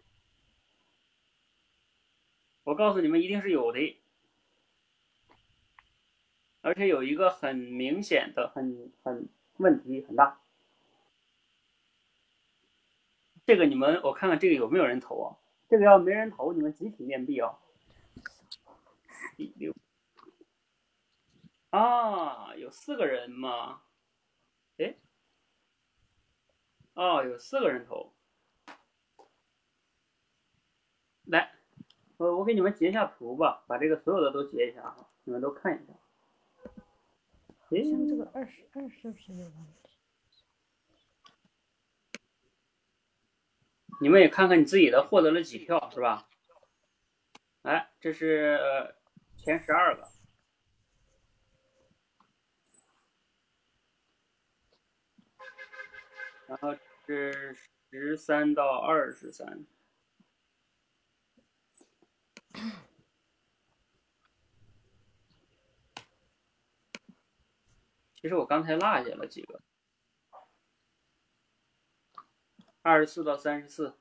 [2.64, 4.02] 我告诉你们，一定是有的，
[6.62, 10.40] 而且有一个很明显的、很很问题很大。
[13.46, 15.38] 这个你们，我看看这个有没有人投啊？
[15.68, 17.58] 这个要没人投，你们集体面壁啊！
[19.36, 19.74] 第六
[21.72, 23.82] 啊，有四个人吗？
[24.78, 24.96] 哎，
[26.94, 28.14] 哦，有四个人投。
[31.24, 31.56] 来，
[32.22, 35.94] 我我给你们截一下图吧，把这个所有的都截一下啊，你们都看一下。
[37.72, 39.52] 诶，像这个二十二是不是有问
[39.82, 39.90] 题？
[44.02, 46.30] 你们也看看你自己的获得了几票，是吧？
[47.64, 48.96] 哎，这是呃
[49.36, 50.08] 前十二个，
[56.46, 56.76] 然后
[57.08, 57.56] 是
[57.90, 59.66] 十三到二十三。
[68.22, 69.60] 其实我刚才落下了几个，
[72.84, 73.98] 二十四到三十四。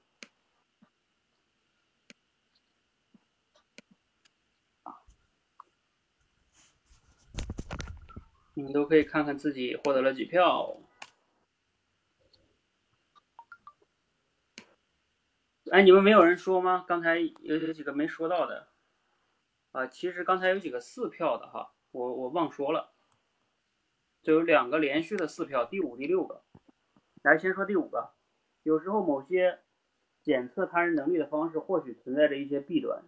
[8.53, 10.77] 你们都可以看看自己获得了几票。
[15.73, 16.85] 哎，你们没有人说吗？
[16.87, 18.69] 刚才有有几个没说到的。
[19.73, 22.93] 啊，其实刚才有几个四票的哈，我我忘说了，
[24.23, 26.43] 就有两个连续的四票，第五、第六个。
[27.23, 28.11] 来，先说第五个。
[28.63, 29.61] 有时候某些
[30.23, 33.03] 检测他人能力的方式或许存在着一些弊端。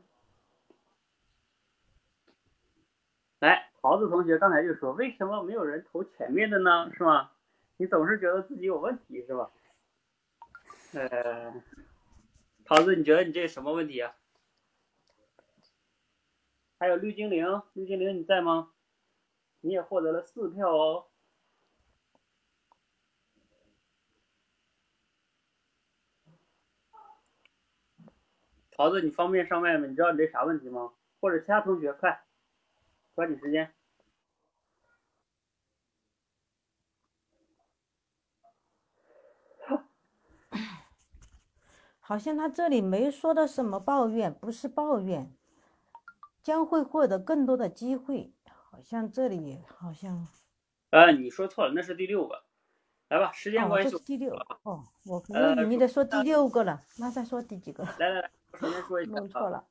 [3.40, 6.90] 来，桃子同学刚才就说，为什么没有人投前面的呢？
[6.94, 7.30] 是吗？
[7.76, 9.50] 你总是觉得自己有问题是吧？
[10.92, 11.52] 呃，
[12.64, 14.14] 桃子，你觉得你这是什么问题啊？
[16.78, 18.70] 还有绿精灵，绿精灵你在吗？
[19.62, 21.06] 你也获得了四票哦。
[28.72, 29.86] 桃子，你方便上麦吗？
[29.86, 30.92] 你知道你这啥问题吗？
[31.20, 32.24] 或者其他同学，快，
[33.14, 33.72] 抓紧时间。
[42.00, 45.32] 好像他这里没说的什么抱怨，不是抱怨，
[46.42, 48.32] 将会获得更多的机会。
[48.72, 50.26] 好像这里好像
[50.90, 52.42] 呃，你说错了，那是第六个。
[53.08, 57.84] 来吧，时间哦，关系这是，第六哦，我我呃以为你得说第六个了，那再说第几个？
[57.98, 59.66] 来来来，我首先说一下啊，弄错了。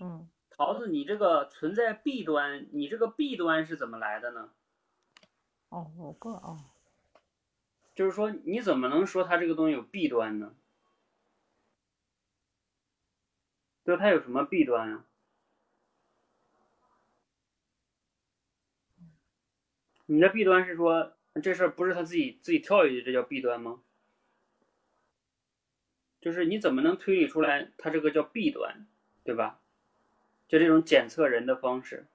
[0.00, 4.50] 嗯，桃子，你这个存在弊端，你这个弊端是怎么来的呢？
[5.68, 6.58] 哦，五个哦，
[7.94, 10.56] 就是说，你怎么能说它这个东西有弊端呢？
[13.84, 15.04] 就它有什么弊端啊？
[20.10, 23.82] 你的弊端是说这事儿不是他自己自己跳下去，这叫弊端吗？
[26.20, 28.86] 就是你怎么能推理出来他这个叫弊端，
[29.22, 29.60] 对吧？
[30.48, 32.06] 就这种检测人的方式，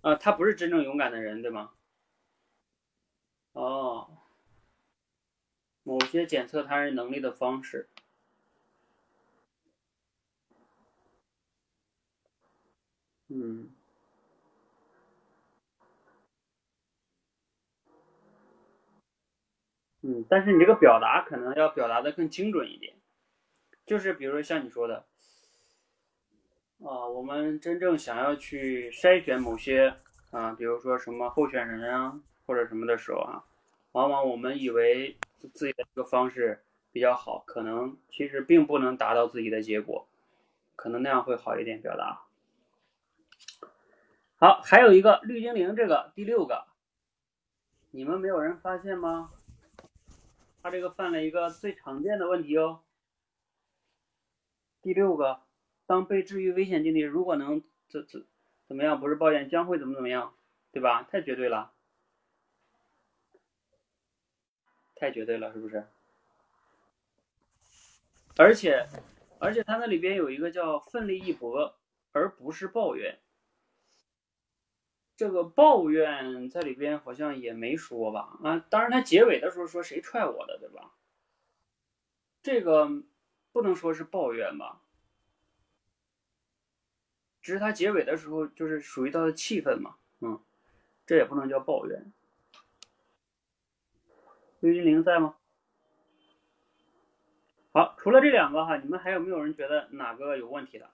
[0.00, 1.70] 啊，他不是真正勇敢的人，对吗？
[3.52, 4.18] 哦，
[5.84, 7.88] 某些检测他人能力的方式。
[13.28, 13.70] 嗯，
[20.02, 22.94] 嗯，但是你这个表达可能要表达的更精准一点，
[23.86, 25.06] 就是比如说像你说的，
[26.80, 29.94] 啊，我们真正想要去筛选某些
[30.32, 33.44] 啊，比如说什么候选人啊或者什么的时候啊，
[33.92, 35.16] 往往我们以为
[35.54, 40.08] 自己的这个方式比较好，可能其实并不能达到自己的结果，
[40.74, 42.22] 可能那样会好一点表达。
[44.34, 46.64] 好，还有一个绿精灵，这个第六个，
[47.92, 49.30] 你们没有人发现吗？
[50.62, 52.82] 他这个犯了一个最常见的问题哦。
[54.80, 55.42] 第六个，
[55.86, 58.24] 当被置于危险境地，如果能怎怎
[58.66, 60.34] 怎么样，不是抱怨将会怎么怎么样，
[60.70, 61.02] 对吧？
[61.02, 61.72] 太绝对了，
[64.94, 65.84] 太绝对了，是不是？
[68.36, 68.86] 而且，
[69.40, 71.76] 而且他那里边有一个叫奋力一搏，
[72.12, 73.18] 而不是抱怨。
[75.22, 78.40] 这个抱怨在里边好像也没说吧？
[78.42, 80.90] 啊，当然他结尾的时候说谁踹我的，对吧？
[82.42, 82.90] 这个
[83.52, 84.80] 不能说是抱怨吧，
[87.40, 90.40] 只是他结尾的时候就是属于他的气氛嘛，嗯，
[91.06, 92.12] 这也不能叫抱怨。
[94.58, 95.36] 绿精灵在吗？
[97.72, 100.90] 好，除了这两个哈，你们还有没有人觉得哪个有问题的？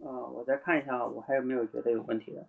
[0.00, 2.46] 啊，我再看一下，我还有没有觉得有问题的？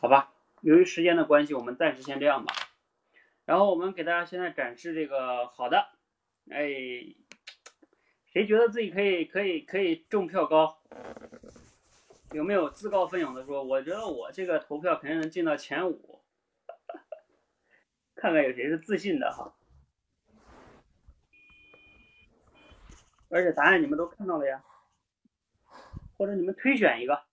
[0.00, 2.54] 好吧，由于时间的关系，我们暂时先这样吧。
[3.44, 5.88] 然后我们给大家现在展示这个好的，
[6.48, 6.70] 哎，
[8.32, 10.78] 谁觉得自己可以可以可以中票高？
[12.32, 16.19] 有没有自告奋勇的说，我觉得我这个投票肯定能进到前五？
[18.20, 19.56] 看看有谁是自信的哈。
[23.30, 24.62] 而且答案你们都看到了呀，
[26.18, 27.24] 或者你们推选一个。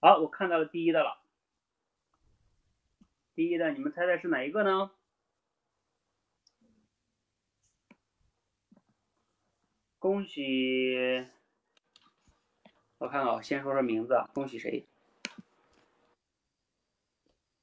[0.00, 1.20] 好，我看到了第一的了。
[3.34, 4.92] 第一的，你们猜猜是哪一个呢？
[9.98, 11.26] 恭喜！
[12.98, 14.86] 我看看，先说说名字，恭喜谁？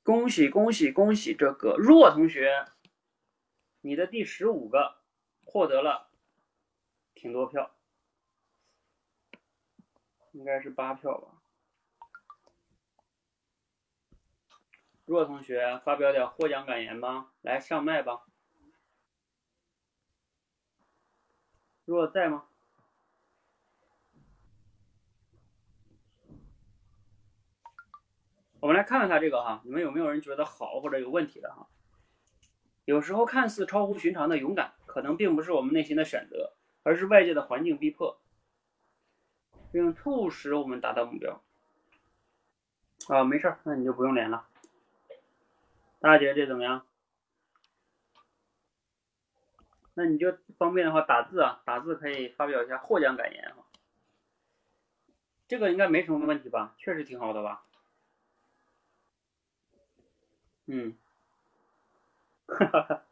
[0.04, 2.66] 恭喜恭喜恭喜这个若同学，
[3.82, 4.98] 你的第十五个
[5.46, 6.12] 获得了
[7.14, 7.76] 挺多票，
[10.32, 11.42] 应该是八票吧。
[15.06, 18.26] 若同学发表点获奖感言吧，来上麦吧。
[21.86, 22.48] 若在吗？
[28.62, 31.68] 我们来看看他这个哈，你们有没有人觉得好或者有问题的哈？
[32.86, 36.54] 有时候看似超乎寻常的勇敢，可能并不是我们内心的选择，
[36.84, 38.22] 而是外界的环境逼迫，
[39.72, 41.42] 并促使我们达到目标。
[43.08, 44.48] 啊，没事儿，那你就不用连了。
[46.00, 46.86] 大家觉得这怎么样？
[49.96, 53.66] 那你就方便的话打字啊，打字可以发表一下获奖感言哈。
[55.48, 56.76] 这个应该没什么问题吧？
[56.78, 57.64] 确实挺好的吧？
[60.74, 60.96] 嗯，
[62.48, 63.04] 哈哈，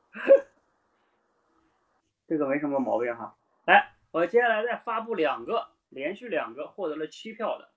[2.25, 3.35] 这个没什么毛病哈。
[3.65, 7.69] 来，我接下来再发布两个，连续两个获得了七票的，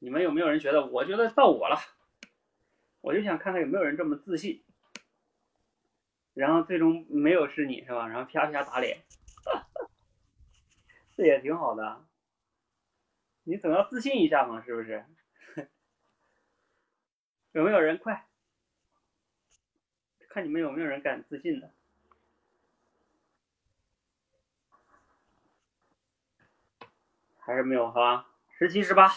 [0.00, 0.84] 你们有没有人觉得？
[0.86, 1.78] 我觉得到我了，
[3.00, 4.64] 我就想看看有没有人这么自信，
[6.34, 8.08] 然后最终没有是你是吧？
[8.08, 9.04] 然后啪啪打脸，
[11.16, 12.04] 这也挺好的，
[13.44, 15.04] 你总要自信一下嘛，是不是？
[17.56, 18.28] 有没有人快？
[20.28, 21.72] 看你们有没有人敢自信的？
[27.38, 28.30] 还是没有哈？
[28.58, 29.10] 十七、十八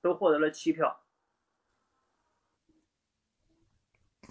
[0.00, 1.04] 都获得了七票。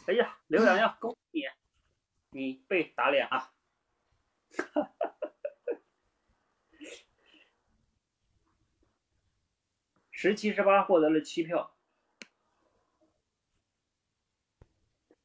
[0.08, 1.44] 哎呀，刘洋洋， 恭喜
[2.32, 3.54] 你，你被打脸啊！
[10.10, 11.73] 十七、十八获得了七票。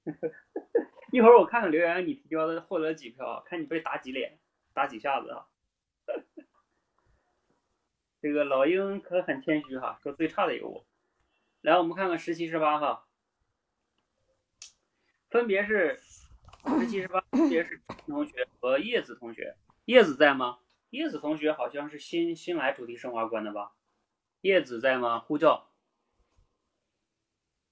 [1.13, 4.39] 一会儿我看看留言，你提交的获得几票，看你被打几脸，
[4.73, 5.47] 打几下子啊？
[8.21, 10.87] 这个老鹰可很谦虚哈，说最差的有我。
[11.61, 13.09] 来，我们看看十七、十八号，
[15.31, 19.57] 分别是十七、十八，分别是同学和叶子同学。
[19.85, 20.59] 叶子在吗？
[20.91, 23.73] 叶子同学好像是新新来主题升华关的吧？
[24.41, 25.21] 叶子在吗？
[25.21, 25.71] 呼叫。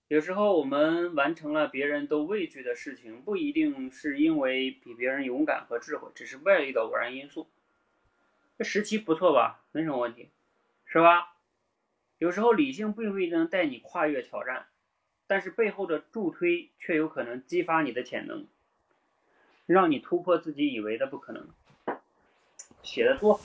[0.09, 7.49] 有时候我们完成了别人都畏惧的事情，不一定是因为比别人勇敢和智慧，只是外力的偶然因素。
[8.57, 9.65] 这十七不错吧？
[9.73, 10.31] 没什么问题，
[10.85, 11.35] 是吧？
[12.19, 14.69] 有时候理性并不一定能带你跨越挑战，
[15.27, 18.47] 但是背后的助推却有可能激发你的潜能，
[19.67, 21.49] 让你突破自己以为的不可能。
[22.85, 23.41] 写的多，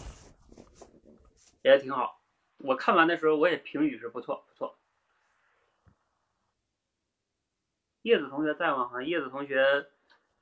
[1.64, 2.22] 写的挺好。
[2.60, 4.78] 我看完的时候，我也评语是不错，不错。
[8.04, 8.88] 叶子同学在吗？
[8.88, 9.60] 哈，叶子同学，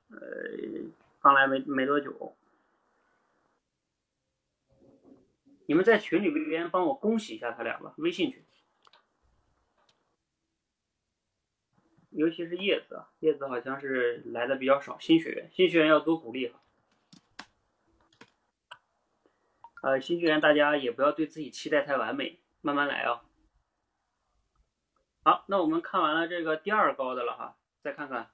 [0.08, 0.18] 呃，
[1.20, 2.36] 刚来没没多久。
[5.66, 8.42] 你们在群里边帮我恭喜一下他俩吧，微信群。
[12.10, 16.60] 尤其是叶子，叶子好像是来的比较少，新学员，新学员要多鼓励哈。
[19.82, 23.22] 呃，新学员大家也不要对自己期待太完美，慢慢来啊。
[25.22, 28.30] 好，那我们看完了这个第二高的了哈，再看看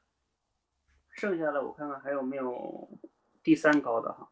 [1.11, 2.89] 剩下的，我看看还有没有
[3.43, 4.29] 第三高的哈。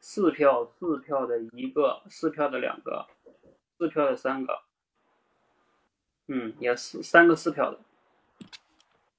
[0.00, 3.06] 四票，四票的一个，四票的两个，
[3.78, 4.64] 四票的三个，
[6.26, 7.78] 嗯，也四三个四票的，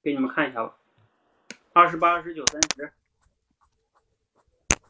[0.02, 0.76] 给你们看一下吧。
[1.72, 2.92] 二十八、二十九、三十，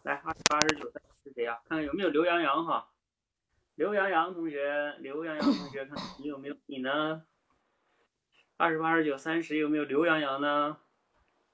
[0.02, 1.60] 来，二十八、二十九、三十是谁呀？
[1.68, 2.90] 看看有没有刘洋洋哈。
[3.76, 7.24] 刘洋洋同学，刘洋洋同学，看你有没有你呢？
[8.56, 10.80] 二十八、二十九、三十有没有刘洋洋呢？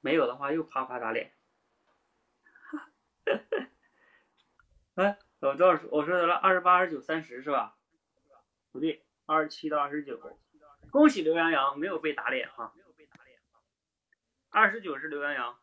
[0.01, 1.33] 没有的话，又啪啪打脸。
[4.95, 7.77] 哎，我知道我说的了，二十八、二十九、三十是吧？
[8.71, 10.21] 不对，二十七到二十九。
[10.91, 12.75] 恭喜刘洋洋没有被打脸哈。
[14.51, 15.59] 二十九是刘洋洋。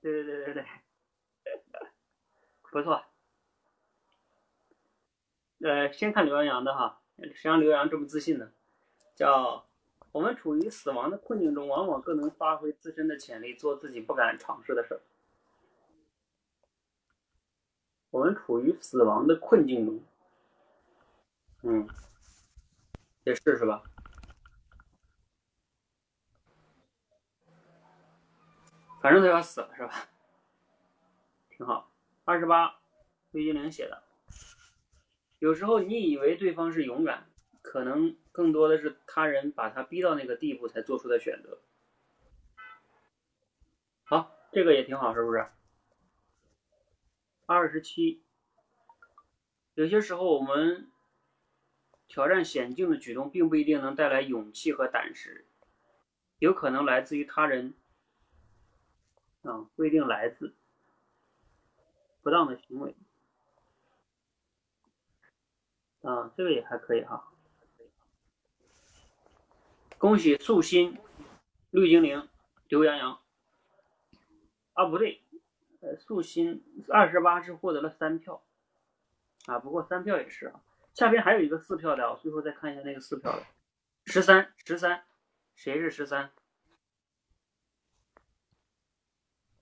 [0.00, 0.66] 对对对对对，
[2.72, 3.09] 不错。
[5.62, 7.00] 呃，先看刘洋洋的哈，
[7.34, 8.52] 谁让刘洋这么自信呢？
[9.14, 9.66] 叫。
[10.12, 15.00] 我们处于死亡的困境中，往往更能发挥自身的潜力，做自己不敢尝试的事儿。
[18.10, 20.02] 我们处于死亡的困境中，
[21.62, 21.88] 嗯，
[23.22, 23.84] 也是是吧？
[29.00, 30.08] 反正都要死了是吧？
[31.50, 31.88] 挺好。
[32.24, 32.80] 二十八，
[33.30, 34.02] 魏精灵写的。
[35.40, 37.26] 有时候你以为对方是勇敢。
[37.62, 41.60] 可能更多的是他人把他逼到那个地步才做出的选择。
[44.02, 45.46] 好，这个也挺好，是不是？
[47.44, 48.22] 二十七，
[49.74, 50.90] 有些时候我们
[52.08, 55.46] 挑战险境的举动，并不一定能带来勇气和胆识，
[56.38, 57.74] 有可能来自于他人，
[59.42, 60.54] 啊，不一定来自
[62.22, 62.96] 不当的行为，
[66.02, 67.32] 啊，这个也还可以哈。
[69.98, 70.98] 恭喜素心、
[71.70, 72.28] 绿精灵、
[72.68, 73.20] 刘洋洋。
[74.72, 75.22] 啊，不对，
[75.80, 78.42] 呃，素心二十八是获得了三票，
[79.46, 80.62] 啊，不过三票也是啊。
[80.94, 83.44] 下边还有一个四票的，我最后再看一下那个四票的，
[84.06, 85.04] 十三，十三，
[85.54, 86.32] 谁是十三？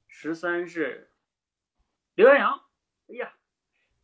[0.06, 1.10] 十三是
[2.14, 2.64] 刘洋洋。
[3.08, 3.34] 哎呀，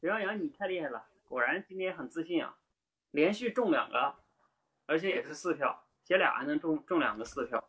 [0.01, 2.57] 刘洋洋你太厉害了，果然今天很自信啊，
[3.11, 4.17] 连续中两个，
[4.87, 5.81] 而且也是四票。
[6.05, 7.67] 写俩还能中中两个四票，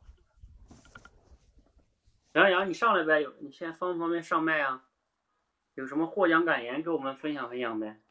[2.34, 4.90] 杨洋，你上来呗，有你先方不方便上麦啊？
[5.76, 8.02] 有什么获奖感言给我们分享分享呗？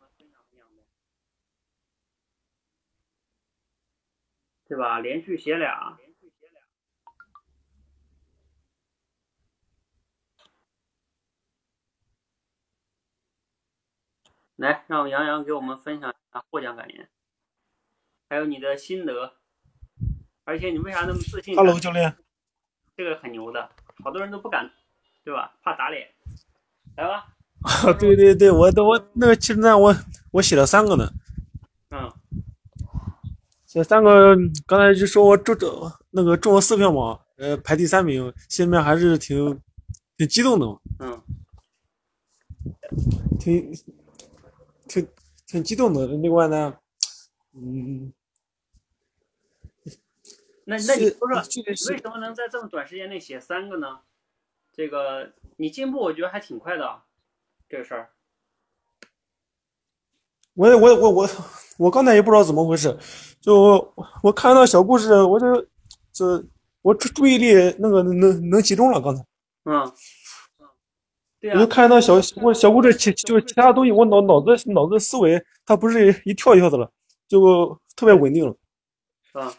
[4.66, 4.98] 对吧？
[4.98, 5.98] 连续写俩，
[14.56, 17.08] 来让杨洋给我们分享一下获奖感言，
[18.28, 19.34] 还有你的心得。
[20.44, 22.14] 而且你为啥那么自信？Hello，教练，
[22.96, 23.70] 这个很牛的，
[24.02, 24.70] 好多人都不敢，
[25.24, 25.54] 对吧？
[25.62, 26.08] 怕打脸。
[26.96, 27.28] 来吧。
[27.98, 29.96] 对对对，我都我那个其实呢，我
[30.32, 31.10] 我写了三个呢。
[31.90, 32.12] 嗯。
[33.64, 34.36] 写三个，
[34.66, 39.60] 刚才就说我中中那个中了四票嘛，呃，排第三名，心里面还是挺
[40.16, 40.78] 挺激动的嘛。
[41.00, 41.22] 嗯。
[43.40, 43.72] 挺
[44.94, 45.08] 挺
[45.46, 46.06] 挺激动的。
[46.06, 46.78] 另外呢，
[47.52, 48.12] 嗯。
[50.66, 54.00] 那那你说说，为什么能在这么短时间内写三个呢？
[54.72, 57.02] 这个你进步，我觉得还挺快的，
[57.68, 58.10] 这个事儿。
[60.54, 61.28] 我也我也我我
[61.76, 62.96] 我刚才也不知道怎么回事，
[63.40, 65.66] 就我我看到小故事，我就
[66.12, 66.42] 这
[66.80, 69.00] 我注注意力那个能能集中了。
[69.02, 69.22] 刚才
[69.64, 69.92] 嗯，
[71.44, 76.90] 对我就啊，看到小我小故事其就是其他东西，我脑脑子脑子思维它不是一跳一跳的了，
[77.28, 78.56] 就特别稳定了。
[79.32, 79.52] 啊，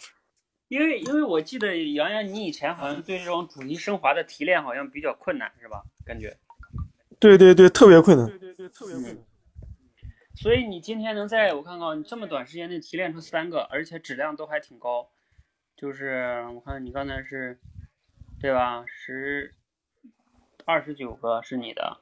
[0.68, 5.84] 因为因为我记得洋洋，你以前好像对这种主题升华的提炼好像比较困难，是吧？
[6.03, 6.36] 感觉。
[7.20, 8.26] 对对对，特别困难。
[8.30, 9.18] 对对对，特别困难。
[10.34, 15.07] 所以你今天能在我看看，你这么短时间内提炼出三个，而且质量都还挺高，
[15.78, 17.60] 就是我看你刚才是，
[18.41, 18.84] 对吧？
[18.88, 19.53] 十
[20.66, 22.02] 二十九个是你的，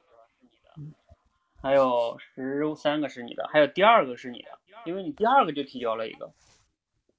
[1.60, 6.32] 还有十三个是你的，还有第二个是你的，因为你第二个就提交了一个，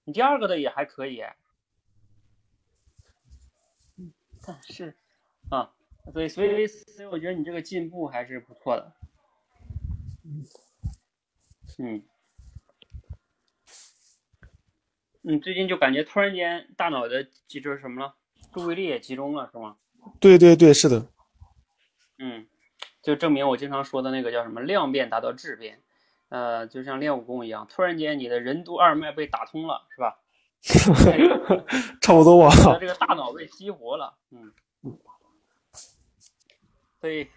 [0.03, 1.23] 你第二个的也还可以，
[4.45, 4.95] 但是
[5.49, 5.71] 啊，
[6.11, 8.91] 所以所以所以我觉得你这个进步还是不错的。
[11.77, 12.03] 嗯，
[15.21, 18.15] 你最近就感觉突然间大脑的集就是什么了，
[18.51, 19.77] 注意力也集中了，是吗？
[20.19, 21.07] 对对对，是的。
[22.17, 22.47] 嗯，
[23.01, 25.81] 就证明我经常说的那个叫什么量变达到质变，
[26.29, 30.19] 呃，就像练武功一样，突然间你的任督二脉被打通了，是吧？
[32.01, 32.77] 差不多吧。
[32.79, 34.51] 这个大脑被激活了，嗯，
[36.99, 37.29] 所以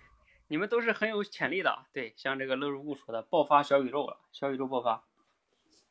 [0.47, 5.05] 你们都是很有潜力的，对，像这个乐如故说的，爆发小宇宙了，小宇宙爆发。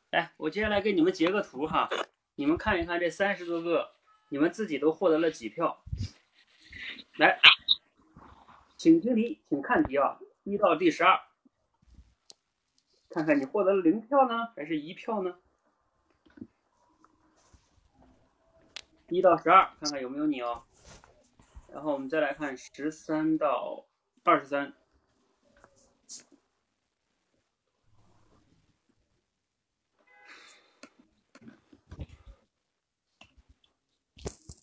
[0.10, 1.90] 来，我接下来给你们截个图哈，
[2.36, 3.92] 你们看一看这三十多个，
[4.30, 5.84] 你们自己都获得了几票？
[7.18, 7.40] 来，
[8.78, 11.20] 请听题，请看题啊，一到第十二，
[13.10, 15.40] 看看你获得了零票呢，还是一票呢？
[19.10, 20.64] 一到十二，看看有没有你哦。
[21.70, 23.88] 然后我们再来看十三到
[24.24, 24.74] 二十三。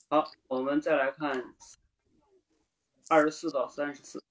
[0.08, 1.56] 好，我们再来看
[3.08, 4.22] 二十四到三十四。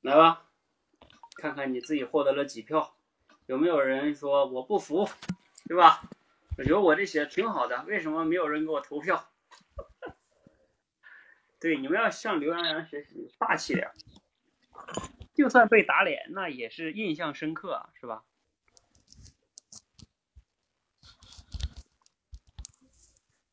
[0.00, 0.46] 来吧，
[1.36, 2.96] 看看你自己获得了几票，
[3.46, 5.08] 有没有人说我不服，
[5.66, 6.02] 对吧？
[6.56, 9.28] 我觉得我这写的挺好的，为什么没有人给我投票？
[11.60, 13.90] 对，你们要向刘洋洋学习，霸气点。
[15.34, 18.24] 就算被打脸，那也是印象深刻啊，是吧？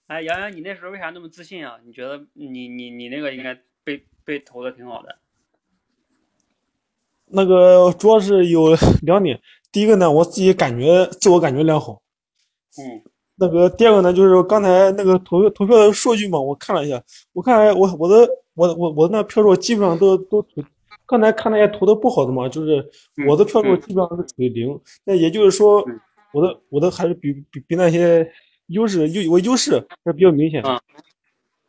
[0.07, 1.80] 哎，洋洋，你那时候为啥那么自信啊？
[1.84, 5.18] 你觉得你你你那个应该被被投的挺好的。
[7.27, 9.41] 那个主要是有两点，
[9.72, 12.02] 第一个呢，我自己感觉自我感觉良好。
[12.77, 13.02] 嗯。
[13.38, 17.03] 那个第二个呢，就是刚才那个投投票的数据嘛，我看了一下，
[17.34, 20.64] 我看我我的我我我那票数基本上都都投，
[21.06, 22.90] 刚才看那些投的不好的嘛，就是
[23.27, 25.86] 我的票数基本上是处于零，那也就是说，
[26.32, 28.32] 我的我的还是比比比那些
[28.67, 30.81] 优势优我优势这比较明显啊。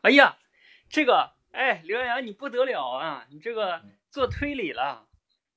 [0.02, 0.36] 哎呀，
[0.88, 3.26] 这个哎，刘洋洋你不得了啊！
[3.30, 5.06] 你这个做推理了，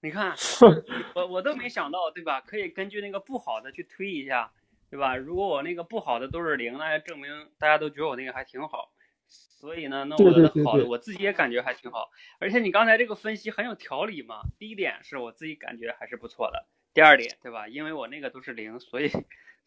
[0.02, 0.36] 你看
[1.16, 2.41] 我我都没想到，对吧？
[2.41, 4.52] 可以根据那个不好的去推一下。
[4.91, 5.16] 对吧？
[5.16, 7.30] 如果我那个不好的都是零，那证明
[7.60, 8.91] 大家都觉得我那个还挺好。
[9.28, 12.10] 所以呢，那我的好的我自己也感觉还挺好。
[12.40, 14.41] 而且你刚才这个分析很有条理嘛。
[14.57, 16.66] 第一点是我自己感觉还是不错的。
[16.91, 17.68] 第二点，对吧？
[17.68, 19.11] 因为我那个都是零，所以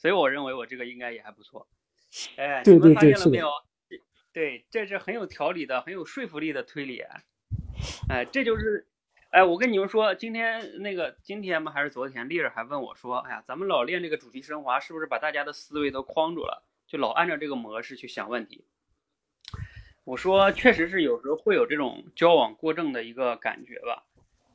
[0.02, 1.68] 所以我认为我这个应该也还不错。
[2.34, 3.48] 哎，你们发现了没有？
[4.32, 7.04] 对，这是很有条理的、很有说服力的推理。
[8.08, 8.88] 哎，这就是。
[9.30, 11.70] 哎，我跟你们说，今天那个今天吗？
[11.70, 12.28] 还是昨天？
[12.28, 16.64] 丽儿还问我说：“哎呀，咱们老练这个主题升华，是不是把大家的思维都框住了？
[16.88, 18.64] 就老按照这个模式去想问题？”
[20.02, 24.04] 我说，确实是有时候会有这种交往过正的一个感觉吧。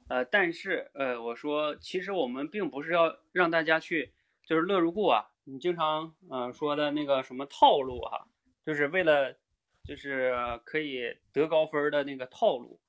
[0.09, 4.11] 呃，但是呃，我说，其实我们并不是要让大家去，
[4.45, 8.27] 就是乐如故啊，你经常嗯、说的那个什么套路哈、
[8.65, 9.35] 就是为了
[9.83, 10.33] 就是
[10.65, 12.79] 可以得高分的那个套路，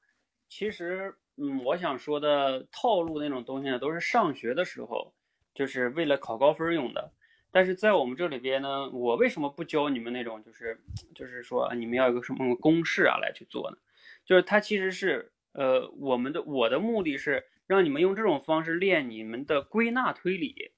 [0.48, 1.16] 其实。
[1.40, 5.14] 嗯，我想说的套路那种东西呢，都是上学的时候，
[5.54, 7.12] 就是为了考高分用的。
[7.52, 10.80] 但是在我们这里边呢，我为什么不教你们那种，就是
[11.14, 13.76] 就是说你们要有个什么公式啊来去做呢？
[14.24, 20.72] 就是它其实是呃，我们的我的目的是让你们用这种方式练你们的归纳推理。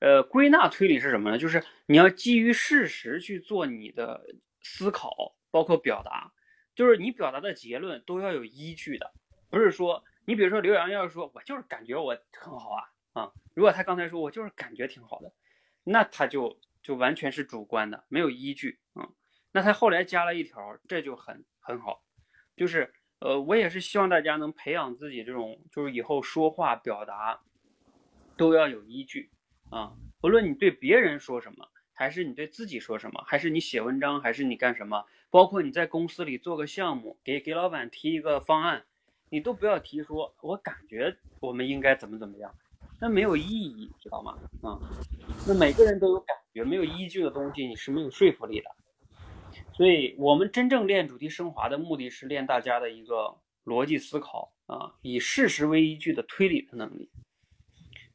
[0.00, 1.38] 呃，归纳推理是什么呢？
[1.38, 6.32] 就是你要基于事实去做你的思考，包括表达，
[6.74, 9.12] 就是你表达的结论都要有依据的。
[9.50, 12.82] 不是说你比如说刘洋要是说我就是感觉我很好啊
[13.12, 15.32] 啊，如果他刚才说我就是感觉挺好的，
[15.84, 19.12] 那他就就完全是主观的，没有依据啊、嗯。
[19.52, 22.02] 那他后来加了一条，这就很很好，
[22.56, 27.40] 就是呃，我也是希望大家能培养自己这种，就是以后说话表达
[28.36, 29.30] 都要有依据
[29.70, 38.84] 啊，不论你对别人说什么，还是你对自己说什么，还是你写文章，还是你干什么，包括你在公司里做个项目，给给老板提一个方案，
[39.30, 42.54] 你都不要提说，我感觉我们应该怎么怎么样，
[43.00, 44.36] 那没有意义，知道吗？
[44.62, 44.78] 啊，
[45.46, 48.70] 那每个人都有感觉，没有依据的东西，你是没有说服力的。
[49.72, 57.08] 所以，我们真正练主题升华的目的是练大家的一个逻辑思考啊，以事实为依据的推理的能力。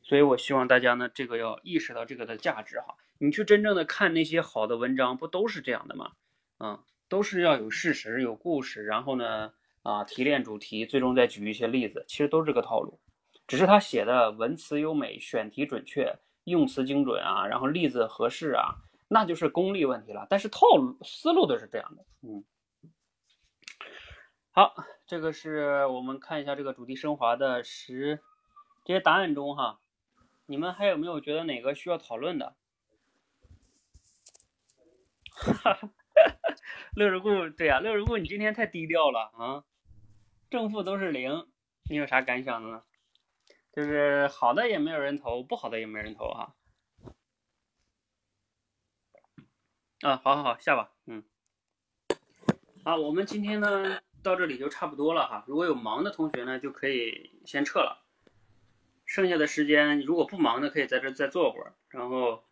[0.05, 2.95] 所以我希望大家呢，这个要意识到这个的价值哈。
[3.17, 6.11] 你去真正的看那些好的文章，不都是这样的吗？
[6.59, 9.51] 嗯，都是要有事实、有故事，然后呢，
[9.81, 12.99] 啊，提炼主题，最终再举一些例子，其实都是这个套路，
[13.47, 18.75] 只是他写的文词优美，选题准确，用词精准啊，然后例子合适啊。
[19.07, 22.43] 那就是功力问题了，但是套路思路都是这样的，嗯，
[24.49, 24.73] 好，
[25.05, 28.19] 这个是我们看一下这个主题升华的十
[28.83, 29.79] 这些答案中哈，
[30.47, 32.55] 你们还有没有觉得哪个需要讨论的？
[35.31, 35.91] 哈哈，
[36.95, 39.65] 乐如故，对呀，乐如故，你今天太低调了啊，
[40.49, 41.47] 正负都是零，
[41.89, 42.83] 你有啥感想的呢？
[43.73, 46.55] 就是好的也没有人投，不好的也没人投哈。
[50.01, 51.23] 啊，好好好，下吧，嗯，
[52.83, 55.43] 啊，我们今天呢到这里就差不多了哈。
[55.47, 58.04] 如果有忙的同学呢，就可以先撤了。
[59.05, 61.73] 剩下的时间，如果不忙的，可以在这再坐会儿。
[61.89, 62.43] 然后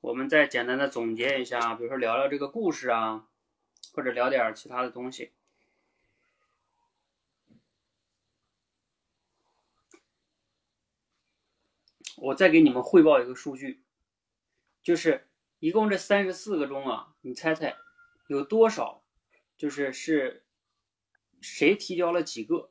[0.00, 3.28] 我们再简单的总结一下，比如说聊聊这个故事啊，
[3.92, 5.32] 或者聊点其他的东西。
[12.16, 13.82] 我再给你们汇报一个数据，
[14.82, 15.28] 就是。
[15.60, 17.74] 一共这三十四个中啊，你猜猜
[18.26, 19.02] 有多少
[19.56, 20.44] 就是是
[21.40, 22.70] 谁提交了几个？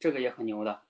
[0.00, 0.82] 这个也很牛的。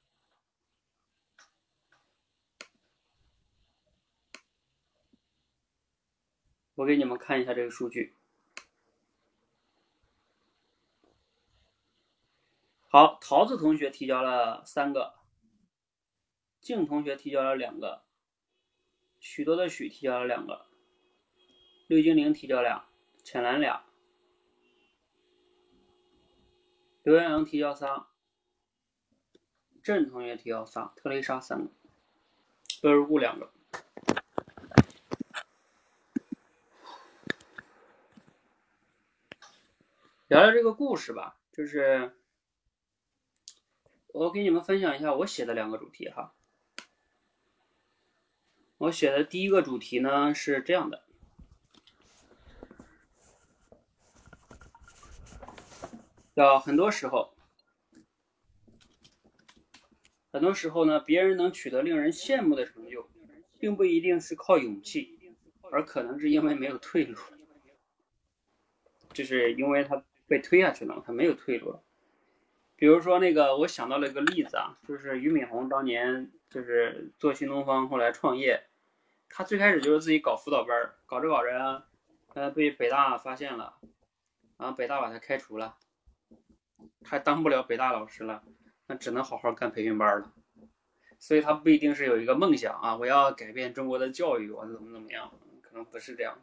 [6.80, 8.16] 我给你们看一下这个数据。
[12.88, 15.16] 好，桃子同学提交了三个，
[16.58, 18.02] 静同学提交了两个。
[19.18, 20.70] 许多的许提交了两个，
[21.86, 22.88] 绿精灵提交俩，
[23.22, 23.84] 浅蓝俩，
[27.02, 28.08] 刘洋洋提交仨，
[29.82, 31.70] 郑同学提交仨，特蕾莎三个，
[32.80, 33.52] 乐如故两个。
[40.30, 42.14] 聊聊这个故事吧，就是
[44.14, 46.32] 我给你们分享一下我写的两个主题哈。
[48.78, 51.02] 我写的第一个主题呢是这样的，
[56.36, 57.34] 叫很多时候，
[60.30, 63.10] 很多时候呢，别人能取得令人羡慕的成就，
[63.58, 65.34] 并不一定是靠勇气，
[65.72, 67.18] 而可能是因为没有退路，
[69.12, 71.82] 就是因为他被推下去了，他没有退路了。
[72.76, 78.62] 比如说那个，我想到了一个例子啊，就是俞敏洪当年就是做新东方，后来创业。
[79.28, 81.84] 他最开始就是自己搞辅导班搞着搞着，
[82.34, 83.80] 呃，被北大发现了，
[84.56, 85.76] 然后北大把他开除了，
[87.02, 88.44] 他当不了北大老师了，
[88.86, 90.32] 那只能好好干培训班了。
[91.18, 96.40] 所以他不一定是有一个梦想啊，我要改变中国的教育，我怎么怎么样，可能不是这样，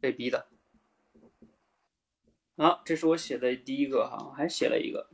[0.00, 0.48] 被逼的。
[2.58, 5.08] 好，这是我写的第一个哈，还写了一个，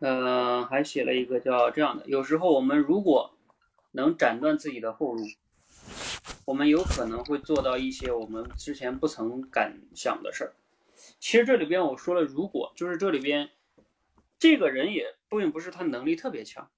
[0.00, 3.34] 嗯，还写了一个叫这样的，有时候我们如果。
[3.92, 5.26] 能斩断自己的后路，
[6.44, 10.54] 我们有可能会做到一些我们之前不曾敢想的事儿。
[11.18, 13.50] 其实这里边我说了，如果就是这里边
[14.38, 16.70] 这个人也并不是他能力特别强，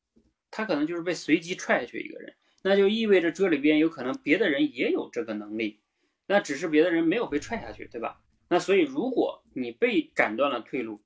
[0.50, 5.80] 他可能就是被随机踹下去一个人，那就意味着这里边有可能别的人也有这个能力，
[6.26, 8.20] 那只是别的人没有被踹下去，对吧？
[8.48, 11.00] 那所以如果你被斩断了退路，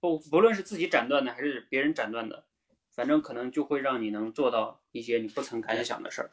[0.00, 2.44] 不不论是自己斩断的还是别人斩断的。
[2.92, 6.30] 反正可能就会让你能做到一些你不曾敢想的事儿。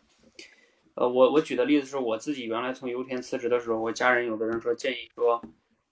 [0.95, 5.41] 呃，我我举的例子是我自己原来从油田辞职的时候，我家人有的人说建议说，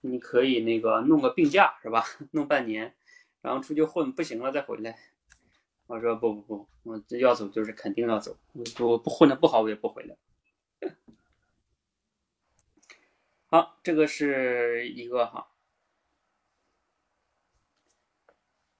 [0.00, 2.04] 你可以那个弄个病假是吧？
[2.32, 2.94] 弄半年，
[3.40, 4.98] 然后出去混不行了再回来。
[5.86, 8.36] 我说不不不，我要走就是肯定要走，
[8.80, 10.16] 我不混的不好我也不回来。
[13.56, 15.48] 好，这个是一个哈。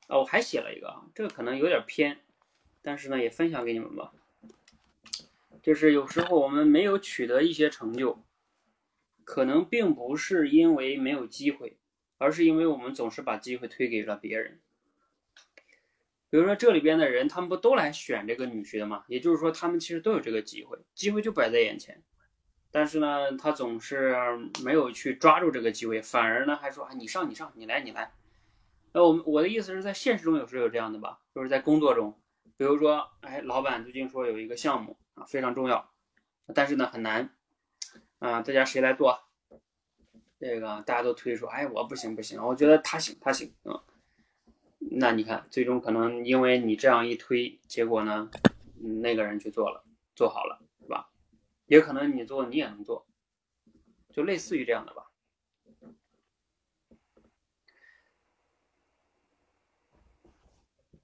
[0.06, 2.20] 啊，我还写了一个啊，这个可能有点偏，
[2.82, 4.12] 但是呢，也分享给你们吧。
[5.62, 8.22] 就是有时候我们没有取得一些成就，
[9.24, 11.78] 可能并不是因为没有机会，
[12.18, 14.60] 而是因为我们总是把机会推给了别人。
[16.28, 19.06] 比如说这里边的人，他们不都来选这个女婿的吗？
[19.08, 22.02] 也就是说，他们其实都有这个机会，机会就摆在眼前，
[22.76, 24.14] 但是呢，他总是
[24.62, 28.12] 没有去抓住这个机会，反而呢还说啊，你上你上，你来你来。
[28.92, 32.20] 那我们我的意思是在现实中有时候有这样的吧，就是在工作中，
[32.58, 35.90] 比如说，哎，老板最近说有一个项目啊非常重要，
[36.54, 37.30] 但是呢很难，
[38.18, 39.18] 啊，大家谁来做？
[40.38, 43.80] 这个大家都推说，哎，我不行不行，我觉得他行他行，嗯。
[44.78, 48.30] 那你看，最终可能因为你这样一推，结果呢，
[49.00, 49.82] 那个人去做了，
[50.14, 50.60] 做好了，
[51.66, 53.06] 也可能你做你也能做，
[54.10, 55.10] 就类似于这样的吧。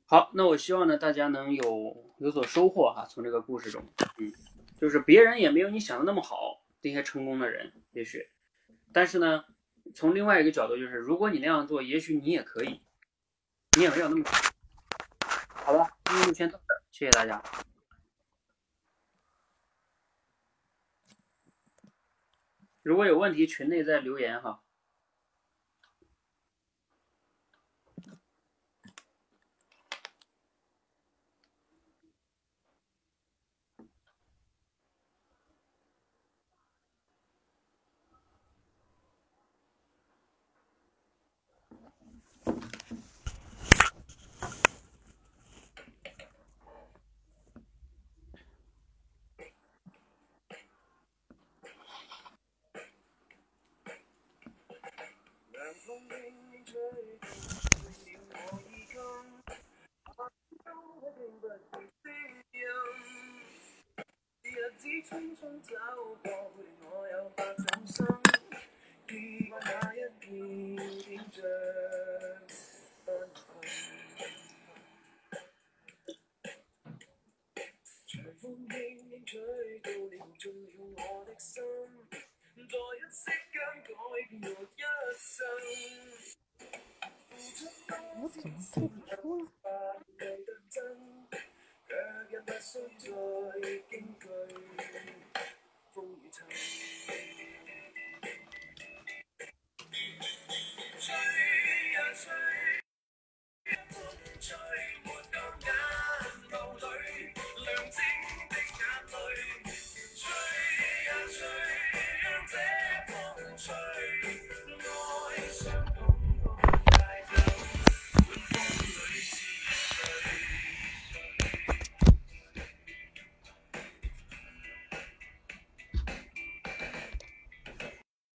[0.06, 3.82] 好，那我希望呢，大家能有有所收获哈，从这个故事中，
[4.18, 4.32] 嗯，
[4.80, 8.30] 就是别人也没有你想的那么好，这些成功的人也许，
[8.92, 9.44] 但是呢，
[9.94, 12.82] 从另外一个角度就是，如果你那样做，也许你也可以。
[13.74, 14.22] 你也没有那么
[15.48, 17.42] 好了，今天就先到这儿，谢谢大家。
[22.82, 24.60] 如果有问题，群内再留言哈。
[65.12, 65.74] 风中走
[66.22, 66.51] 过